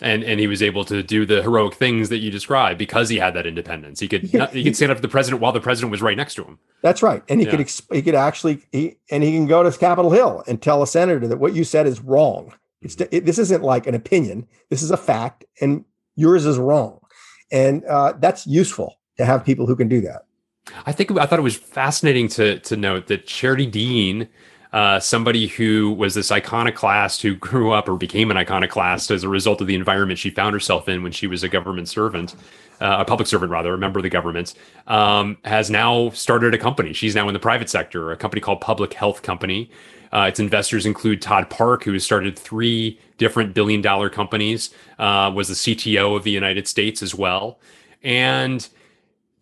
[0.00, 3.18] and and he was able to do the heroic things that you described because he
[3.18, 4.00] had that independence.
[4.00, 6.34] He could he could stand up to the president while the president was right next
[6.34, 6.58] to him.
[6.82, 7.56] That's right, and he yeah.
[7.56, 10.86] could he could actually he and he can go to Capitol Hill and tell a
[10.86, 12.52] senator that what you said is wrong.
[12.82, 14.46] It's it, this isn't like an opinion.
[14.68, 15.84] This is a fact, and
[16.16, 17.00] yours is wrong,
[17.52, 20.26] and uh, that's useful to have people who can do that.
[20.86, 24.28] I think I thought it was fascinating to to note that Charity Dean
[24.74, 29.28] uh, somebody who was this iconoclast who grew up or became an iconoclast as a
[29.28, 32.34] result of the environment she found herself in when she was a government servant,
[32.80, 34.54] uh, a public servant rather, a member of the government,
[34.88, 36.92] um, has now started a company.
[36.92, 39.70] She's now in the private sector, a company called Public Health Company.
[40.12, 45.30] Uh, its investors include Todd Park, who has started three different billion dollar companies, uh,
[45.32, 47.60] was the CTO of the United States as well.
[48.02, 48.68] And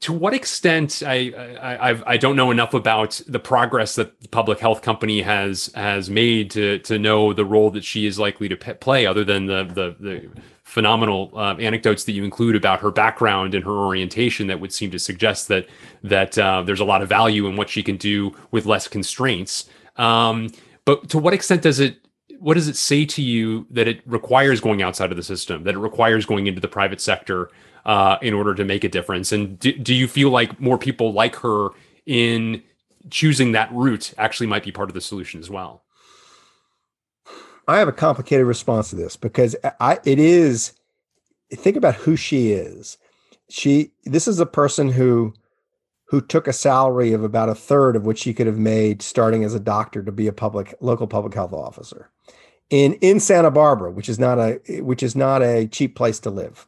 [0.03, 4.21] to what extent I, I I've, I do not know enough about the progress that
[4.21, 8.19] the public health company has has made to to know the role that she is
[8.19, 10.29] likely to p- play, other than the the, the
[10.65, 14.91] phenomenal uh, anecdotes that you include about her background and her orientation that would seem
[14.91, 15.69] to suggest that
[16.03, 19.69] that uh, there's a lot of value in what she can do with less constraints.
[19.97, 20.49] Um,
[20.85, 21.99] but to what extent does it
[22.41, 25.77] what does it say to you that it requires going outside of the system, that
[25.77, 27.51] it requires going into the private sector
[27.85, 29.33] uh, in order to make a difference?
[29.33, 31.68] And do, do you feel like more people like her
[32.07, 32.62] in
[33.11, 35.83] choosing that route actually might be part of the solution as well?
[37.68, 40.73] I have a complicated response to this because I it is
[41.53, 42.99] think about who she is.
[43.49, 45.35] She this is a person who
[46.07, 49.45] who took a salary of about a third of what she could have made starting
[49.45, 52.11] as a doctor to be a public local public health officer
[52.68, 56.31] in in Santa Barbara, which is not a which is not a cheap place to
[56.31, 56.66] live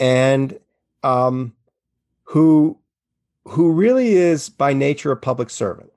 [0.00, 0.58] and
[1.04, 1.54] um,
[2.24, 2.78] who
[3.44, 5.92] who really is by nature a public servant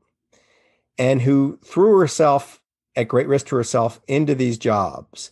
[0.98, 2.62] and who threw herself
[2.96, 5.32] at great risk to herself into these jobs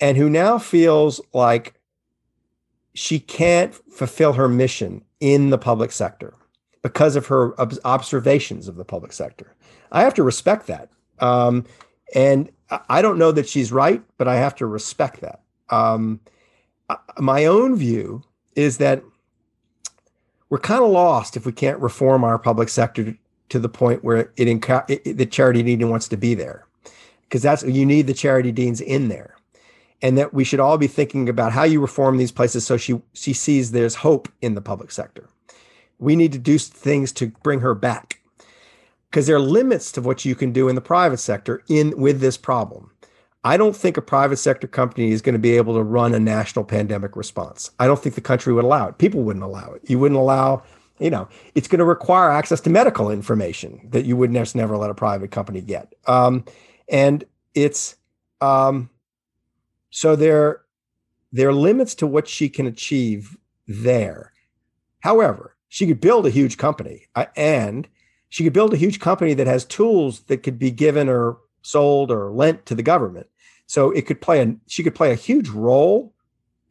[0.00, 1.74] and who now feels like
[2.94, 6.34] she can't fulfill her mission in the public sector
[6.82, 9.54] because of her observations of the public sector.
[9.90, 10.90] I have to respect that.
[11.18, 11.64] Um,
[12.14, 12.50] and
[12.88, 15.42] I don't know that she's right, but I have to respect that.
[15.70, 16.20] Um,
[17.18, 18.22] my own view
[18.54, 19.02] is that
[20.48, 23.16] we're kind of lost if we can't reform our public sector
[23.48, 26.66] to the point where it, it, the charity dean wants to be there.
[27.22, 29.36] Because that's you need the charity deans in there.
[30.02, 33.00] And that we should all be thinking about how you reform these places so she
[33.14, 35.28] she sees there's hope in the public sector.
[35.98, 38.20] We need to do things to bring her back.
[39.10, 42.20] Because there are limits to what you can do in the private sector in with
[42.20, 42.90] this problem
[43.44, 46.18] I don't think a private sector company is going to be able to run a
[46.18, 47.70] national pandemic response.
[47.78, 48.96] I don't think the country would allow it.
[48.96, 49.82] People wouldn't allow it.
[49.86, 50.62] You wouldn't allow,
[50.98, 54.90] you know, it's going to require access to medical information that you would never, let
[54.90, 55.94] a private company get.
[56.06, 56.46] Um,
[56.88, 57.22] and
[57.54, 57.96] it's
[58.40, 58.88] um,
[59.90, 60.62] so there,
[61.30, 63.36] there are limits to what she can achieve
[63.68, 64.32] there.
[65.00, 67.88] However, she could build a huge company uh, and
[68.30, 72.10] she could build a huge company that has tools that could be given or sold
[72.10, 73.26] or lent to the government
[73.66, 76.12] so it could play a she could play a huge role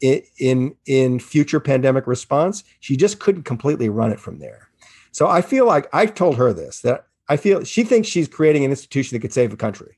[0.01, 2.63] in in future pandemic response.
[2.79, 4.69] She just couldn't completely run it from there.
[5.11, 8.65] So I feel like I've told her this that I feel she thinks she's creating
[8.65, 9.97] an institution that could save the country.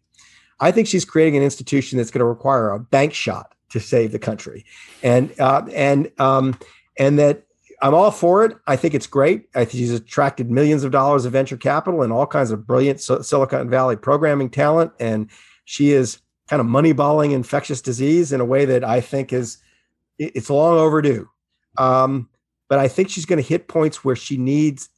[0.59, 4.11] I think she's creating an institution that's going to require a bank shot to save
[4.11, 4.65] the country,
[5.03, 6.57] and uh, and um,
[6.97, 7.43] and that
[7.81, 8.57] I'm all for it.
[8.67, 9.49] I think it's great.
[9.55, 13.01] I think she's attracted millions of dollars of venture capital and all kinds of brilliant
[13.01, 15.29] Silicon Valley programming talent, and
[15.65, 16.19] she is
[16.49, 19.57] kind of moneyballing infectious disease in a way that I think is
[20.17, 21.27] it's long overdue.
[21.77, 22.29] Um,
[22.69, 24.89] but I think she's going to hit points where she needs.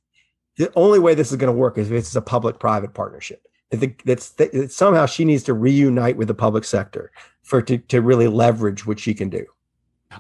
[0.58, 3.42] The only way this is going to work is if it's a public-private partnership.
[3.72, 7.12] That's that somehow she needs to reunite with the public sector
[7.44, 9.46] for to, to really leverage what she can do.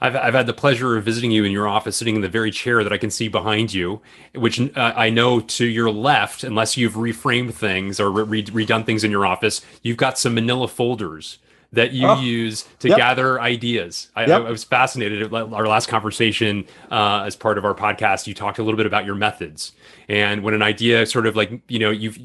[0.02, 2.52] I've, I've had the pleasure of visiting you in your office, sitting in the very
[2.52, 4.02] chair that I can see behind you,
[4.36, 9.04] which uh, I know to your left, unless you've reframed things or re- redone things
[9.04, 11.40] in your office, you've got some manila folders
[11.74, 12.98] that you oh, use to yep.
[12.98, 14.10] gather ideas.
[14.16, 14.42] I, yep.
[14.42, 18.28] I, I, was fascinated at our last conversation uh, as part of our podcast.
[18.28, 19.74] You talked a little bit about your methods
[20.10, 22.18] and when an idea sort of like you know you've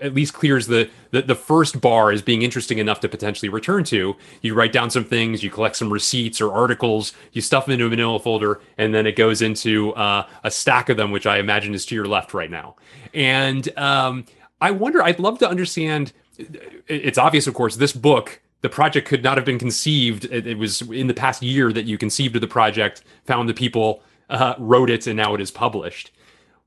[0.00, 3.84] at least clears the, the the first bar as being interesting enough to potentially return
[3.84, 4.16] to.
[4.40, 7.86] You write down some things, you collect some receipts or articles, you stuff them into
[7.86, 11.38] a manila folder, and then it goes into uh, a stack of them, which I
[11.38, 12.76] imagine is to your left right now.
[13.14, 14.24] And um,
[14.60, 15.02] I wonder.
[15.02, 16.12] I'd love to understand.
[16.88, 20.24] It's obvious, of course, this book the project could not have been conceived.
[20.26, 23.54] It, it, was in the past year that you conceived of the project, found the
[23.54, 26.10] people, uh, wrote it, and now it is published.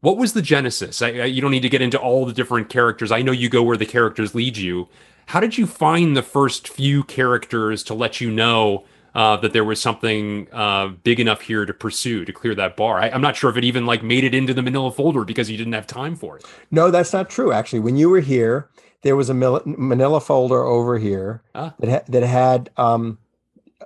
[0.02, 1.02] What was the genesis?
[1.02, 3.12] I, I, you don't need to get into all the different characters.
[3.12, 4.88] I know you go where the characters lead you.
[5.28, 8.86] How did you find the first few characters to let you know
[9.16, 13.00] uh, that there was something uh, big enough here to pursue to clear that bar.
[13.00, 15.50] I, am not sure if it even like made it into the Manila folder because
[15.50, 16.46] you didn't have time for it.
[16.70, 17.54] No, that's not true.
[17.54, 18.70] Actually, when you were here,
[19.06, 21.76] there was a Manila folder over here ah.
[21.80, 23.20] that ha- that had um,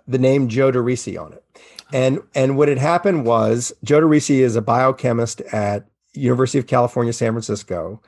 [0.07, 1.43] the name Joe DeRisi on it.
[1.91, 7.11] And and what had happened was Joe DeRisi is a biochemist at University of California,
[7.11, 8.01] San Francisco,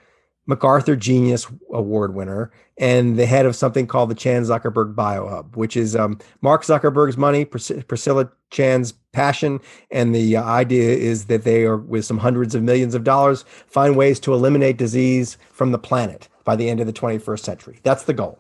[0.46, 5.76] MacArthur Genius Award winner, and the head of something called the Chan Zuckerberg BioHub, which
[5.76, 9.60] is um, Mark Zuckerberg's money, Pris- Priscilla Chan's passion,
[9.92, 13.44] and the uh, idea is that they are, with some hundreds of millions of dollars,
[13.68, 17.80] find ways to eliminate disease from the planet by the end of the 21st century.
[17.84, 18.40] That's the goal.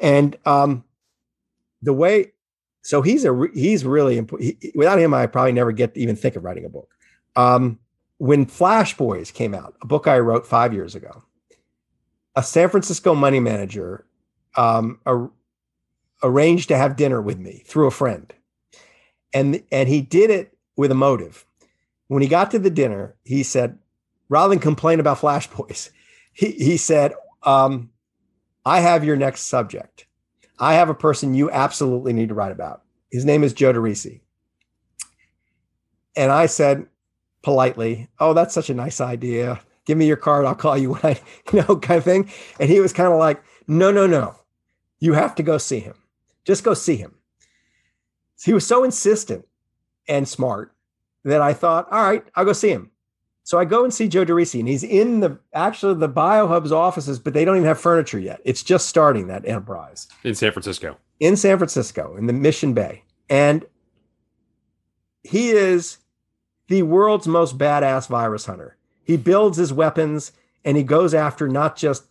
[0.00, 0.84] And um,
[1.82, 2.32] the way,
[2.82, 6.36] so he's a he's really he, without him, I probably never get to even think
[6.36, 6.88] of writing a book.
[7.34, 7.78] Um,
[8.18, 11.24] when Flash Boys came out, a book I wrote five years ago,
[12.34, 14.06] a San Francisco money manager
[14.56, 15.26] um, a,
[16.22, 18.32] arranged to have dinner with me through a friend,
[19.32, 21.44] and and he did it with a motive.
[22.08, 23.78] When he got to the dinner, he said,
[24.28, 25.90] rather than complain about Flash Boys,
[26.36, 27.14] he, he said,
[27.44, 27.90] um,
[28.66, 30.06] I have your next subject.
[30.58, 32.82] I have a person you absolutely need to write about.
[33.10, 34.20] His name is Joe DeRisi.
[36.14, 36.86] And I said
[37.42, 39.60] politely, Oh, that's such a nice idea.
[39.86, 40.44] Give me your card.
[40.44, 41.20] I'll call you when I,
[41.52, 42.30] you know, kind of thing.
[42.60, 44.34] And he was kind of like, No, no, no.
[44.98, 45.94] You have to go see him.
[46.44, 47.14] Just go see him.
[48.44, 49.46] He was so insistent
[50.06, 50.74] and smart
[51.24, 52.90] that I thought, All right, I'll go see him.
[53.46, 57.20] So I go and see Joe DeRisi, and he's in the actually the BioHub's offices,
[57.20, 58.40] but they don't even have furniture yet.
[58.44, 60.96] It's just starting that enterprise in San Francisco.
[61.20, 63.64] In San Francisco, in the Mission Bay, and
[65.22, 65.98] he is
[66.66, 68.76] the world's most badass virus hunter.
[69.04, 70.32] He builds his weapons,
[70.64, 72.02] and he goes after not just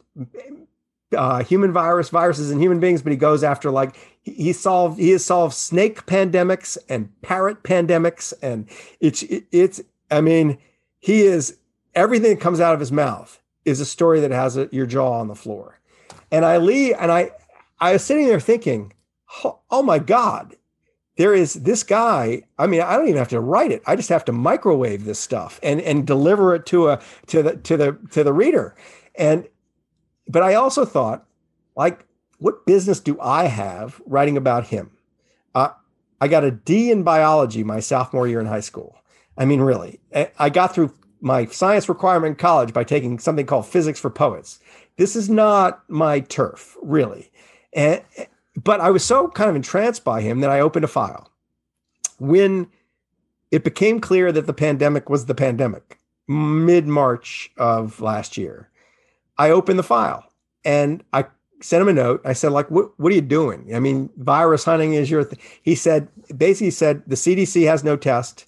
[1.13, 5.09] uh, human virus viruses and human beings, but he goes after like he solved he
[5.09, 8.69] has solved snake pandemics and parrot pandemics, and
[9.01, 9.21] it's
[9.51, 10.59] it's I mean
[11.05, 11.59] he is
[11.93, 15.19] everything that comes out of his mouth is a story that has a, your jaw
[15.19, 15.79] on the floor.
[16.31, 17.29] And I leave, and I,
[17.79, 18.91] I was sitting there thinking,
[19.43, 20.55] oh, oh my God,
[21.15, 22.41] there is this guy.
[22.57, 23.83] I mean, I don't even have to write it.
[23.85, 27.55] I just have to microwave this stuff and and deliver it to a to the
[27.57, 28.75] to the to the reader.
[29.13, 29.47] And
[30.27, 31.27] but I also thought,
[31.75, 32.07] like,
[32.39, 34.89] what business do I have writing about him?
[35.53, 35.69] Uh,
[36.19, 38.97] I got a D in biology my sophomore year in high school.
[39.37, 39.99] I mean, really,
[40.39, 44.59] I got through my science requirement in college by taking something called physics for poets.
[44.97, 47.31] This is not my turf, really.
[47.73, 48.01] And,
[48.55, 51.29] but I was so kind of entranced by him that I opened a file.
[52.17, 52.67] When
[53.51, 58.69] it became clear that the pandemic was the pandemic, mid March of last year,
[59.37, 60.23] I opened the file
[60.63, 61.25] and I
[61.61, 62.21] sent him a note.
[62.23, 63.75] I said, like, what, what are you doing?
[63.75, 65.39] I mean, virus hunting is your thing.
[65.61, 66.07] He said,
[66.37, 68.45] basically said, the CDC has no test.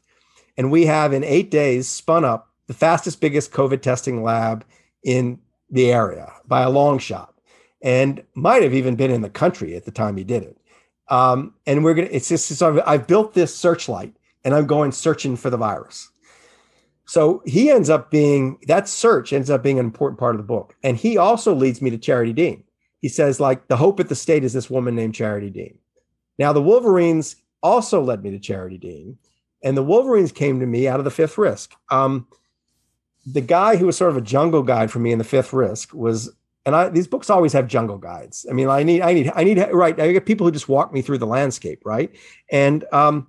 [0.58, 4.66] And we have in eight days spun up the fastest, biggest COVID testing lab
[5.04, 5.40] in
[5.70, 7.34] the area by a long shot
[7.82, 10.58] and might have even been in the country at the time he did it.
[11.10, 12.10] Um, and we're gonna.
[12.12, 16.10] It's just sort of, I've built this searchlight, and I'm going searching for the virus.
[17.06, 20.48] So he ends up being that search ends up being an important part of the
[20.48, 22.64] book, and he also leads me to Charity Dean.
[23.00, 25.78] He says like the hope at the state is this woman named Charity Dean.
[26.38, 29.18] Now the Wolverines also led me to Charity Dean,
[29.64, 31.74] and the Wolverines came to me out of the Fifth Risk.
[31.90, 32.28] Um,
[33.26, 35.94] the guy who was sort of a jungle guide for me in the Fifth Risk
[35.94, 36.32] was
[36.68, 38.46] and I, these books always have jungle guides.
[38.50, 39.98] I mean, I need, I need, I need, right.
[39.98, 42.14] I get people who just walk me through the landscape, right?
[42.52, 43.28] And um,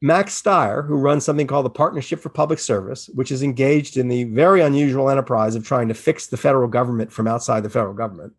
[0.00, 4.06] Max Stier, who runs something called the Partnership for Public Service, which is engaged in
[4.06, 7.94] the very unusual enterprise of trying to fix the federal government from outside the federal
[7.94, 8.32] government.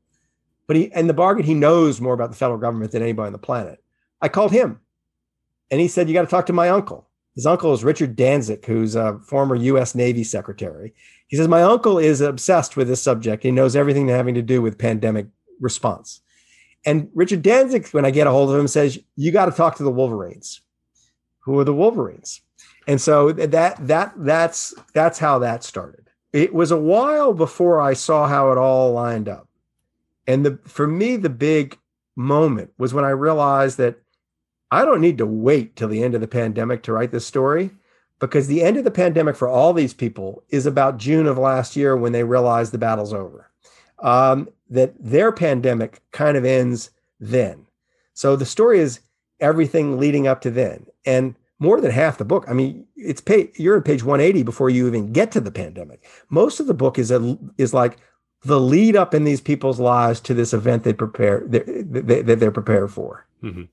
[0.67, 3.33] But he, in the bargain, he knows more about the federal government than anybody on
[3.33, 3.83] the planet.
[4.21, 4.79] I called him,
[5.69, 7.08] and he said, "You got to talk to my uncle."
[7.39, 9.95] His uncle is Richard Danzig, who's a former U.S.
[9.95, 10.93] Navy secretary.
[11.27, 13.43] He says, My uncle is obsessed with this subject.
[13.43, 15.27] He knows everything having to do with pandemic
[15.61, 16.19] response.
[16.85, 19.77] And Richard Danzig, when I get a hold of him, says, You got to talk
[19.77, 20.59] to the Wolverines.
[21.45, 22.41] Who are the Wolverines?
[22.89, 26.09] And so that that that's that's how that started.
[26.33, 29.47] It was a while before I saw how it all lined up.
[30.27, 31.77] And the for me, the big
[32.17, 34.01] moment was when I realized that
[34.71, 37.71] I don't need to wait till the end of the pandemic to write this story
[38.19, 41.75] because the end of the pandemic for all these people is about June of last
[41.75, 43.49] year when they realized the battle's over.
[43.99, 47.65] Um, that their pandemic kind of ends then.
[48.13, 48.99] So the story is
[49.39, 50.85] everything leading up to then.
[51.05, 53.21] And more than half the book, I mean, it's
[53.59, 56.05] you're at page 180 before you even get to the pandemic.
[56.29, 57.97] Most of the book is a, is like
[58.43, 62.51] the lead up in these people's lives to this event they prepare that they, they're
[62.51, 63.25] prepared for.
[63.43, 63.63] Mm-hmm.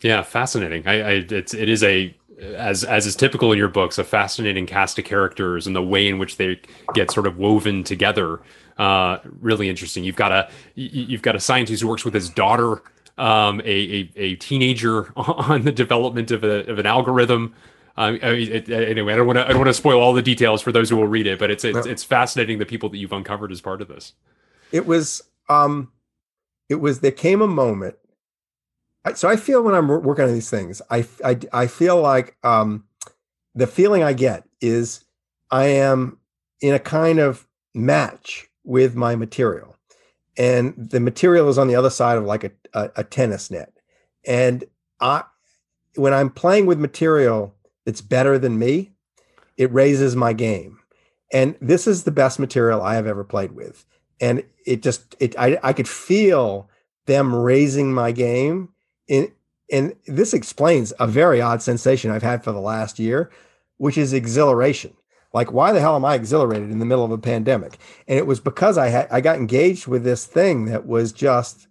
[0.00, 0.86] Yeah, fascinating.
[0.86, 4.66] I, I it's it is a as as is typical in your books, a fascinating
[4.66, 6.60] cast of characters and the way in which they
[6.94, 8.40] get sort of woven together.
[8.78, 10.04] Uh, really interesting.
[10.04, 12.82] You've got a you've got a scientist who works with his daughter,
[13.18, 17.54] um, a, a, a teenager on the development of a of an algorithm.
[17.96, 20.12] Uh, I mean, it, anyway, I don't want to I don't want to spoil all
[20.12, 22.88] the details for those who will read it, but it's it's, it's fascinating the people
[22.88, 24.14] that you've uncovered as part of this.
[24.72, 25.92] It was um,
[26.68, 27.94] it was there came a moment
[29.14, 32.84] so I feel when I'm working on these things, I I, I feel like um,
[33.54, 35.04] the feeling I get is
[35.50, 36.18] I am
[36.60, 39.76] in a kind of match with my material,
[40.38, 43.72] and the material is on the other side of like a, a, a tennis net,
[44.26, 44.64] and
[45.00, 45.24] I
[45.96, 48.92] when I'm playing with material that's better than me,
[49.56, 50.78] it raises my game,
[51.30, 53.84] and this is the best material I have ever played with,
[54.18, 56.70] and it just it I I could feel
[57.06, 58.70] them raising my game
[59.08, 59.32] and,
[59.70, 63.30] and this explains a very odd sensation I've had for the last year,
[63.78, 64.94] which is exhilaration.
[65.32, 67.78] Like, why the hell am I exhilarated in the middle of a pandemic?
[68.06, 71.66] And it was because I had I got engaged with this thing that was just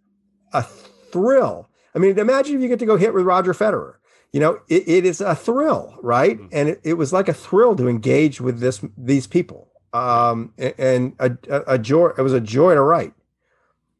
[0.51, 1.69] a thrill.
[1.95, 3.95] I mean, imagine if you get to go hit with Roger Federer.
[4.33, 6.37] You know, it, it is a thrill, right?
[6.37, 6.47] Mm-hmm.
[6.51, 9.69] And it, it, was like a thrill to engage with this these people.
[9.93, 12.09] Um, and a, a, a joy.
[12.17, 13.13] It was a joy to write.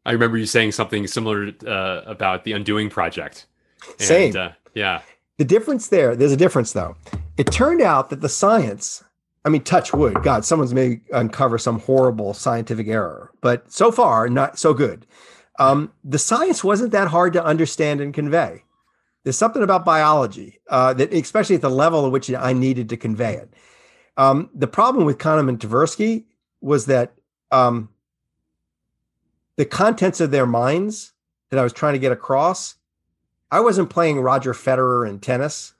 [0.06, 3.46] I remember you saying something similar uh, about the Undoing Project.
[4.00, 4.36] And, Same.
[4.36, 5.02] Uh, yeah.
[5.38, 6.96] The difference there, there's a difference though.
[7.38, 9.04] It turned out that the science,
[9.46, 14.30] I mean, touch wood, God, someone's may uncover some horrible scientific error, but so far,
[14.30, 15.06] not so good.
[15.60, 18.64] Um, the science wasn't that hard to understand and convey.
[19.24, 22.98] There's something about biology uh, that, especially at the level at which I needed to
[22.98, 23.54] convey it.
[24.18, 26.26] Um, the problem with Kahneman Tversky
[26.62, 27.14] was that
[27.52, 27.90] um,
[29.58, 31.14] the contents of their minds
[31.50, 32.76] that I was trying to get across,
[33.52, 35.74] I wasn't playing Roger Federer in tennis.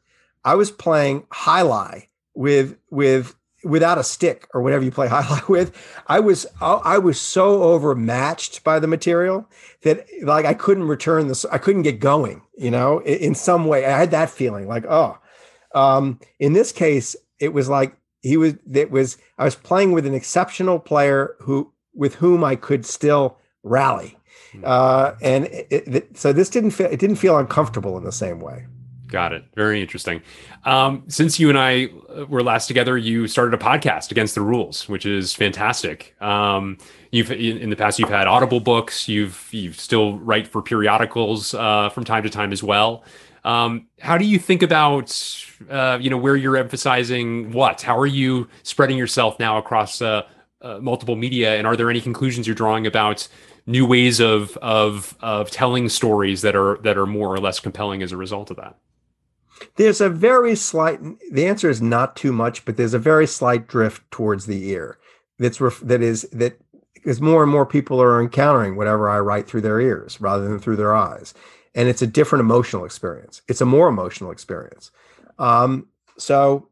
[0.44, 5.22] I was playing jai alai with with without a stick or whatever you play jai
[5.24, 5.76] alai with.
[6.08, 9.50] I was I was so overmatched by the material
[9.82, 11.46] that like I couldn't return this.
[11.46, 12.44] I couldn't get going.
[12.56, 15.18] You know, in, in some way, I had that feeling like oh.
[15.74, 18.54] Um, in this case, it was like he was.
[18.72, 23.38] It was I was playing with an exceptional player who with whom I could still
[23.64, 24.18] rally.
[24.52, 24.62] Hmm.
[24.64, 28.40] Uh, and it, it, so this didn't feel it didn't feel uncomfortable in the same
[28.40, 28.66] way.
[29.14, 29.46] Got it.
[29.56, 30.24] Very interesting.
[30.66, 34.42] Um, since you and I uh, were last together, you started a podcast against the
[34.42, 36.16] rules, which is fantastic.
[36.20, 36.80] Um,
[37.12, 39.08] you've in the past you've had Audible books.
[39.08, 43.04] You've you've still write for periodicals uh, from time to time as well.
[43.46, 45.16] Um, how do you think about
[45.70, 47.84] uh, you know where you're emphasizing what?
[47.84, 50.24] How are you spreading yourself now across uh,
[50.62, 51.56] uh multiple media?
[51.56, 53.28] And are there any conclusions you're drawing about
[53.66, 58.04] new ways of of of telling stories that are that are more or less compelling
[58.04, 58.78] as a result of that?
[59.76, 61.00] There's a very slight.
[61.32, 64.98] The answer is not too much, but there's a very slight drift towards the ear.
[65.40, 66.60] That's ref, that is that
[66.94, 70.60] because more and more people are encountering whatever I write through their ears rather than
[70.60, 71.34] through their eyes.
[71.76, 73.42] and it's a different emotional experience.
[73.48, 74.92] It's a more emotional experience.
[75.40, 75.88] Um,
[76.18, 76.70] so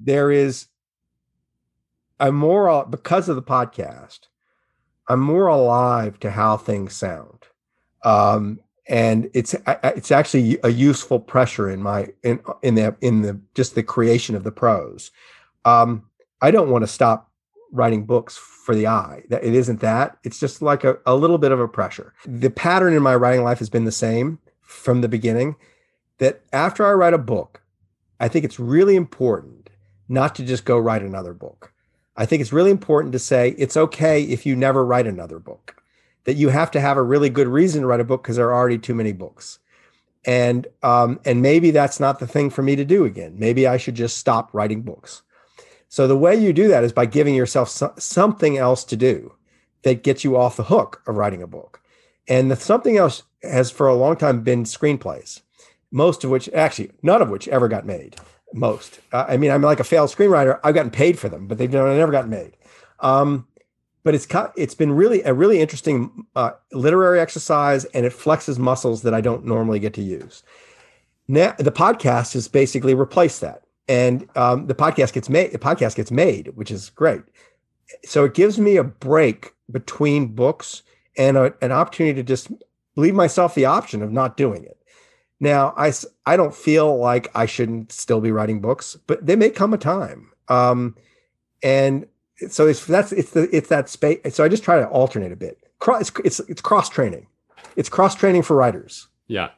[0.00, 0.66] there is
[2.20, 4.27] I'm more because of the podcast.
[5.08, 7.46] I'm more alive to how things sound,
[8.04, 13.40] um, and it's it's actually a useful pressure in my in in the in the
[13.54, 15.10] just the creation of the prose.
[15.64, 16.04] Um,
[16.40, 17.30] I don't want to stop
[17.72, 19.24] writing books for the eye.
[19.28, 20.18] That it isn't that.
[20.24, 22.14] It's just like a, a little bit of a pressure.
[22.26, 25.56] The pattern in my writing life has been the same from the beginning.
[26.18, 27.62] That after I write a book,
[28.20, 29.70] I think it's really important
[30.08, 31.72] not to just go write another book.
[32.18, 35.80] I think it's really important to say it's okay if you never write another book,
[36.24, 38.48] that you have to have a really good reason to write a book because there
[38.48, 39.60] are already too many books.
[40.24, 43.36] And um, and maybe that's not the thing for me to do again.
[43.38, 45.22] Maybe I should just stop writing books.
[45.88, 49.34] So the way you do that is by giving yourself so- something else to do
[49.82, 51.80] that gets you off the hook of writing a book.
[52.26, 55.42] And the something else has for a long time been screenplays,
[55.92, 58.16] most of which actually none of which ever got made.
[58.52, 60.58] Most, uh, I mean, I'm like a failed screenwriter.
[60.64, 62.56] I've gotten paid for them, but they've never gotten made.
[63.00, 63.46] Um,
[64.04, 64.26] but it's
[64.56, 69.20] it's been really a really interesting uh, literary exercise, and it flexes muscles that I
[69.20, 70.42] don't normally get to use.
[71.28, 75.52] Now, the podcast has basically replaced that and um, the podcast gets made.
[75.52, 77.22] The podcast gets made, which is great.
[78.04, 80.82] So it gives me a break between books
[81.16, 82.50] and a, an opportunity to just
[82.96, 84.77] leave myself the option of not doing it.
[85.40, 85.92] Now, I
[86.26, 89.78] I don't feel like I shouldn't still be writing books, but there may come a
[89.78, 90.30] time.
[90.48, 90.96] Um,
[91.62, 92.06] and
[92.48, 94.20] so it's that's it's the it's that space.
[94.34, 95.58] So I just try to alternate a bit.
[95.78, 97.26] Cross, it's it's, it's cross training.
[97.76, 99.08] It's cross training for writers.
[99.28, 99.50] Yeah.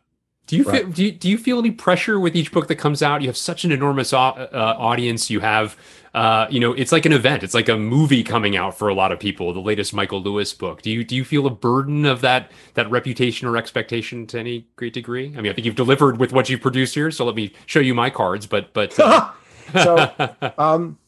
[0.46, 0.82] Do you right.
[0.82, 3.22] feel do you, do you feel any pressure with each book that comes out?
[3.22, 5.30] You have such an enormous uh, uh, audience.
[5.30, 5.76] You have,
[6.14, 7.42] uh, you know, it's like an event.
[7.42, 9.52] It's like a movie coming out for a lot of people.
[9.52, 10.82] The latest Michael Lewis book.
[10.82, 14.66] Do you do you feel a burden of that that reputation or expectation to any
[14.76, 15.34] great degree?
[15.36, 17.10] I mean, I think you've delivered with what you've produced here.
[17.10, 18.46] So let me show you my cards.
[18.46, 19.30] But but uh...
[19.72, 20.98] so um,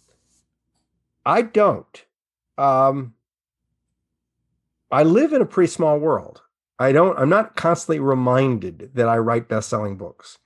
[1.27, 2.05] I don't.
[2.59, 3.15] Um,
[4.91, 6.43] I live in a pretty small world.
[6.79, 10.39] I don't, I'm not constantly reminded that I write best selling books.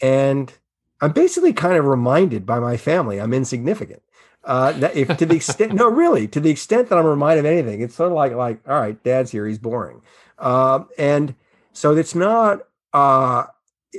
[0.00, 0.52] And
[1.00, 4.02] I'm basically kind of reminded by my family I'm insignificant.
[4.44, 7.82] Uh, if to the extent, no, really, to the extent that I'm reminded of anything,
[7.82, 10.00] it's sort of like, like, all right, dad's here, he's boring.
[10.38, 11.34] Uh, and
[11.72, 12.60] so it's not,
[12.94, 13.44] uh,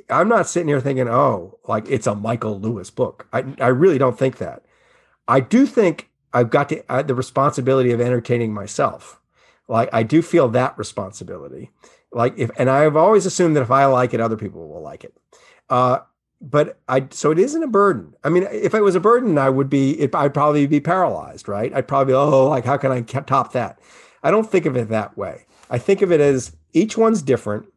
[0.10, 3.28] I'm not sitting here thinking, oh, like it's a Michael Lewis book.
[3.32, 4.64] I, I really don't think that.
[5.28, 9.20] I do think I've got to, uh, the responsibility of entertaining myself
[9.70, 11.70] like I do feel that responsibility.
[12.12, 15.06] Like if and I've always assumed that if I like it, other people will like
[15.06, 15.16] it.
[15.70, 16.00] Uh,
[16.42, 18.16] but I so it isn't a burden.
[18.24, 20.08] I mean, if it was a burden, I would be.
[20.14, 21.74] I'd probably be paralyzed, right?
[21.74, 23.80] I'd probably oh, like how can I top that?
[24.24, 25.46] I don't think of it that way.
[25.70, 27.68] I think of it as each one's different.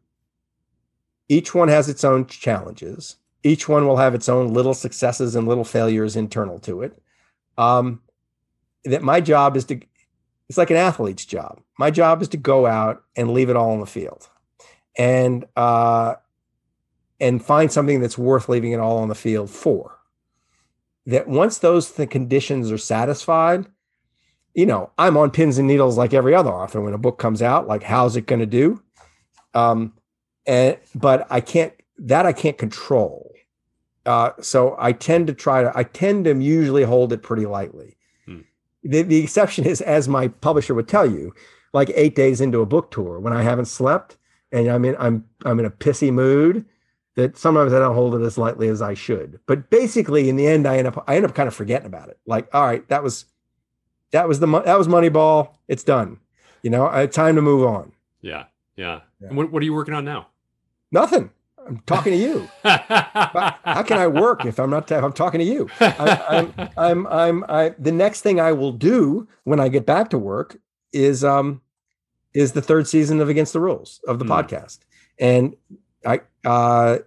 [1.29, 3.17] Each one has its own challenges.
[3.43, 7.01] Each one will have its own little successes and little failures internal to it.
[7.57, 8.01] Um,
[8.85, 9.79] that my job is to
[10.49, 11.59] it's like an athlete's job.
[11.77, 14.29] My job is to go out and leave it all on the field,
[14.97, 16.15] and uh,
[17.23, 19.97] and find something that's worth leaving it all on the field for.
[21.05, 23.65] That once those th- conditions are satisfied,
[24.53, 27.41] you know, I'm on pins and needles like every other author when a book comes
[27.41, 27.65] out.
[27.65, 28.83] Like, how's it going to do?
[29.53, 29.93] Um,
[30.45, 33.31] and but I can't that I can't control.
[34.05, 37.95] Uh, so I tend to try to I tend to usually hold it pretty lightly.
[38.83, 41.33] The, the exception is, as my publisher would tell you,
[41.71, 44.17] like eight days into a book tour when I haven't slept
[44.51, 46.65] and I'm in I'm I'm in a pissy mood
[47.15, 49.39] that sometimes I don't hold it as lightly as I should.
[49.45, 52.09] But basically, in the end, I end up I end up kind of forgetting about
[52.09, 52.19] it.
[52.25, 53.25] Like, all right, that was
[54.11, 55.49] that was the that was Moneyball.
[55.67, 56.19] It's done.
[56.61, 57.91] You know, I time to move on.
[58.21, 58.45] Yeah,
[58.75, 59.01] yeah.
[59.21, 59.33] yeah.
[59.33, 60.27] What, what are you working on now?
[60.91, 61.31] Nothing.
[61.65, 62.49] I'm talking to you.
[62.63, 64.89] how can I work if I'm not?
[64.91, 65.69] If I'm talking to you.
[65.79, 67.75] I, am I'm, I'm, I.
[67.79, 70.57] The next thing I will do when I get back to work
[70.91, 71.61] is, um,
[72.33, 74.29] is the third season of Against the Rules of the mm.
[74.29, 74.79] podcast,
[75.19, 75.55] and
[76.05, 76.99] I, uh,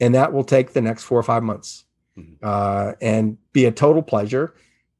[0.00, 1.84] and that will take the next four or five months,
[2.16, 2.36] mm.
[2.42, 4.54] uh, and be a total pleasure.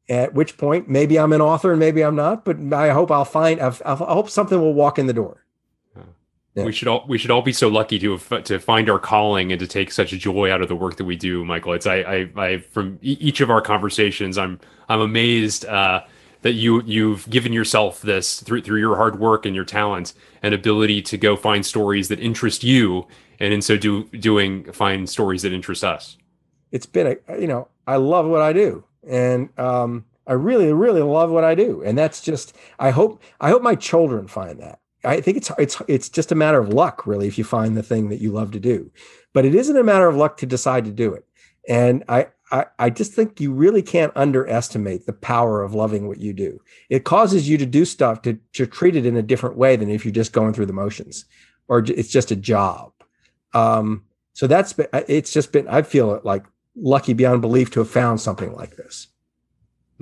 [0.09, 3.25] At which point, maybe I'm an author and maybe I'm not, but I hope I'll
[3.25, 3.61] find.
[3.61, 5.45] I hope something will walk in the door.
[6.55, 6.65] Yeah.
[6.65, 9.53] We should all we should all be so lucky to have, to find our calling
[9.53, 11.75] and to take such joy out of the work that we do, Michael.
[11.75, 16.03] It's I I, I from each of our conversations, I'm I'm amazed uh,
[16.43, 20.55] that you you've given yourself this through through your hard work and your talent and
[20.55, 23.07] ability to go find stories that interest you,
[23.39, 26.17] and in so do doing find stories that interest us.
[26.73, 31.03] It's been a you know I love what I do, and um, I really really
[31.03, 34.81] love what I do, and that's just I hope I hope my children find that
[35.05, 37.83] I think it's it's it's just a matter of luck, really, if you find the
[37.83, 38.91] thing that you love to do.
[39.33, 41.25] But it isn't a matter of luck to decide to do it.
[41.69, 46.19] And I I, I just think you really can't underestimate the power of loving what
[46.19, 46.61] you do.
[46.89, 49.91] It causes you to do stuff to, to treat it in a different way than
[49.91, 51.25] if you're just going through the motions
[51.69, 52.93] or it's just a job.
[53.55, 56.45] Um, so that's been, it's just been, I feel like
[56.77, 59.09] lucky beyond belief to have found something like this.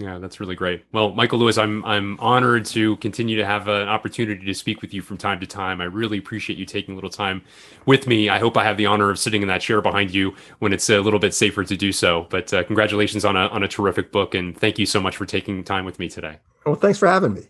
[0.01, 0.85] Yeah, that's really great.
[0.93, 4.95] Well, Michael Lewis, I'm I'm honored to continue to have an opportunity to speak with
[4.95, 5.81] you from time to time.
[5.81, 7.43] I really appreciate you taking a little time
[7.85, 8.29] with me.
[8.29, 10.89] I hope I have the honor of sitting in that chair behind you when it's
[10.89, 12.29] a little bit safer to do so.
[12.31, 15.27] But uh, congratulations on a on a terrific book, and thank you so much for
[15.27, 16.39] taking time with me today.
[16.65, 17.43] Well, thanks for having me.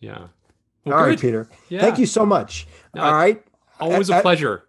[0.00, 0.26] Yeah.
[0.84, 1.10] Well, All good.
[1.10, 1.48] right, Peter.
[1.70, 1.80] Yeah.
[1.80, 2.66] Thank you so much.
[2.94, 3.42] No, All right.
[3.80, 4.66] Always a pleasure.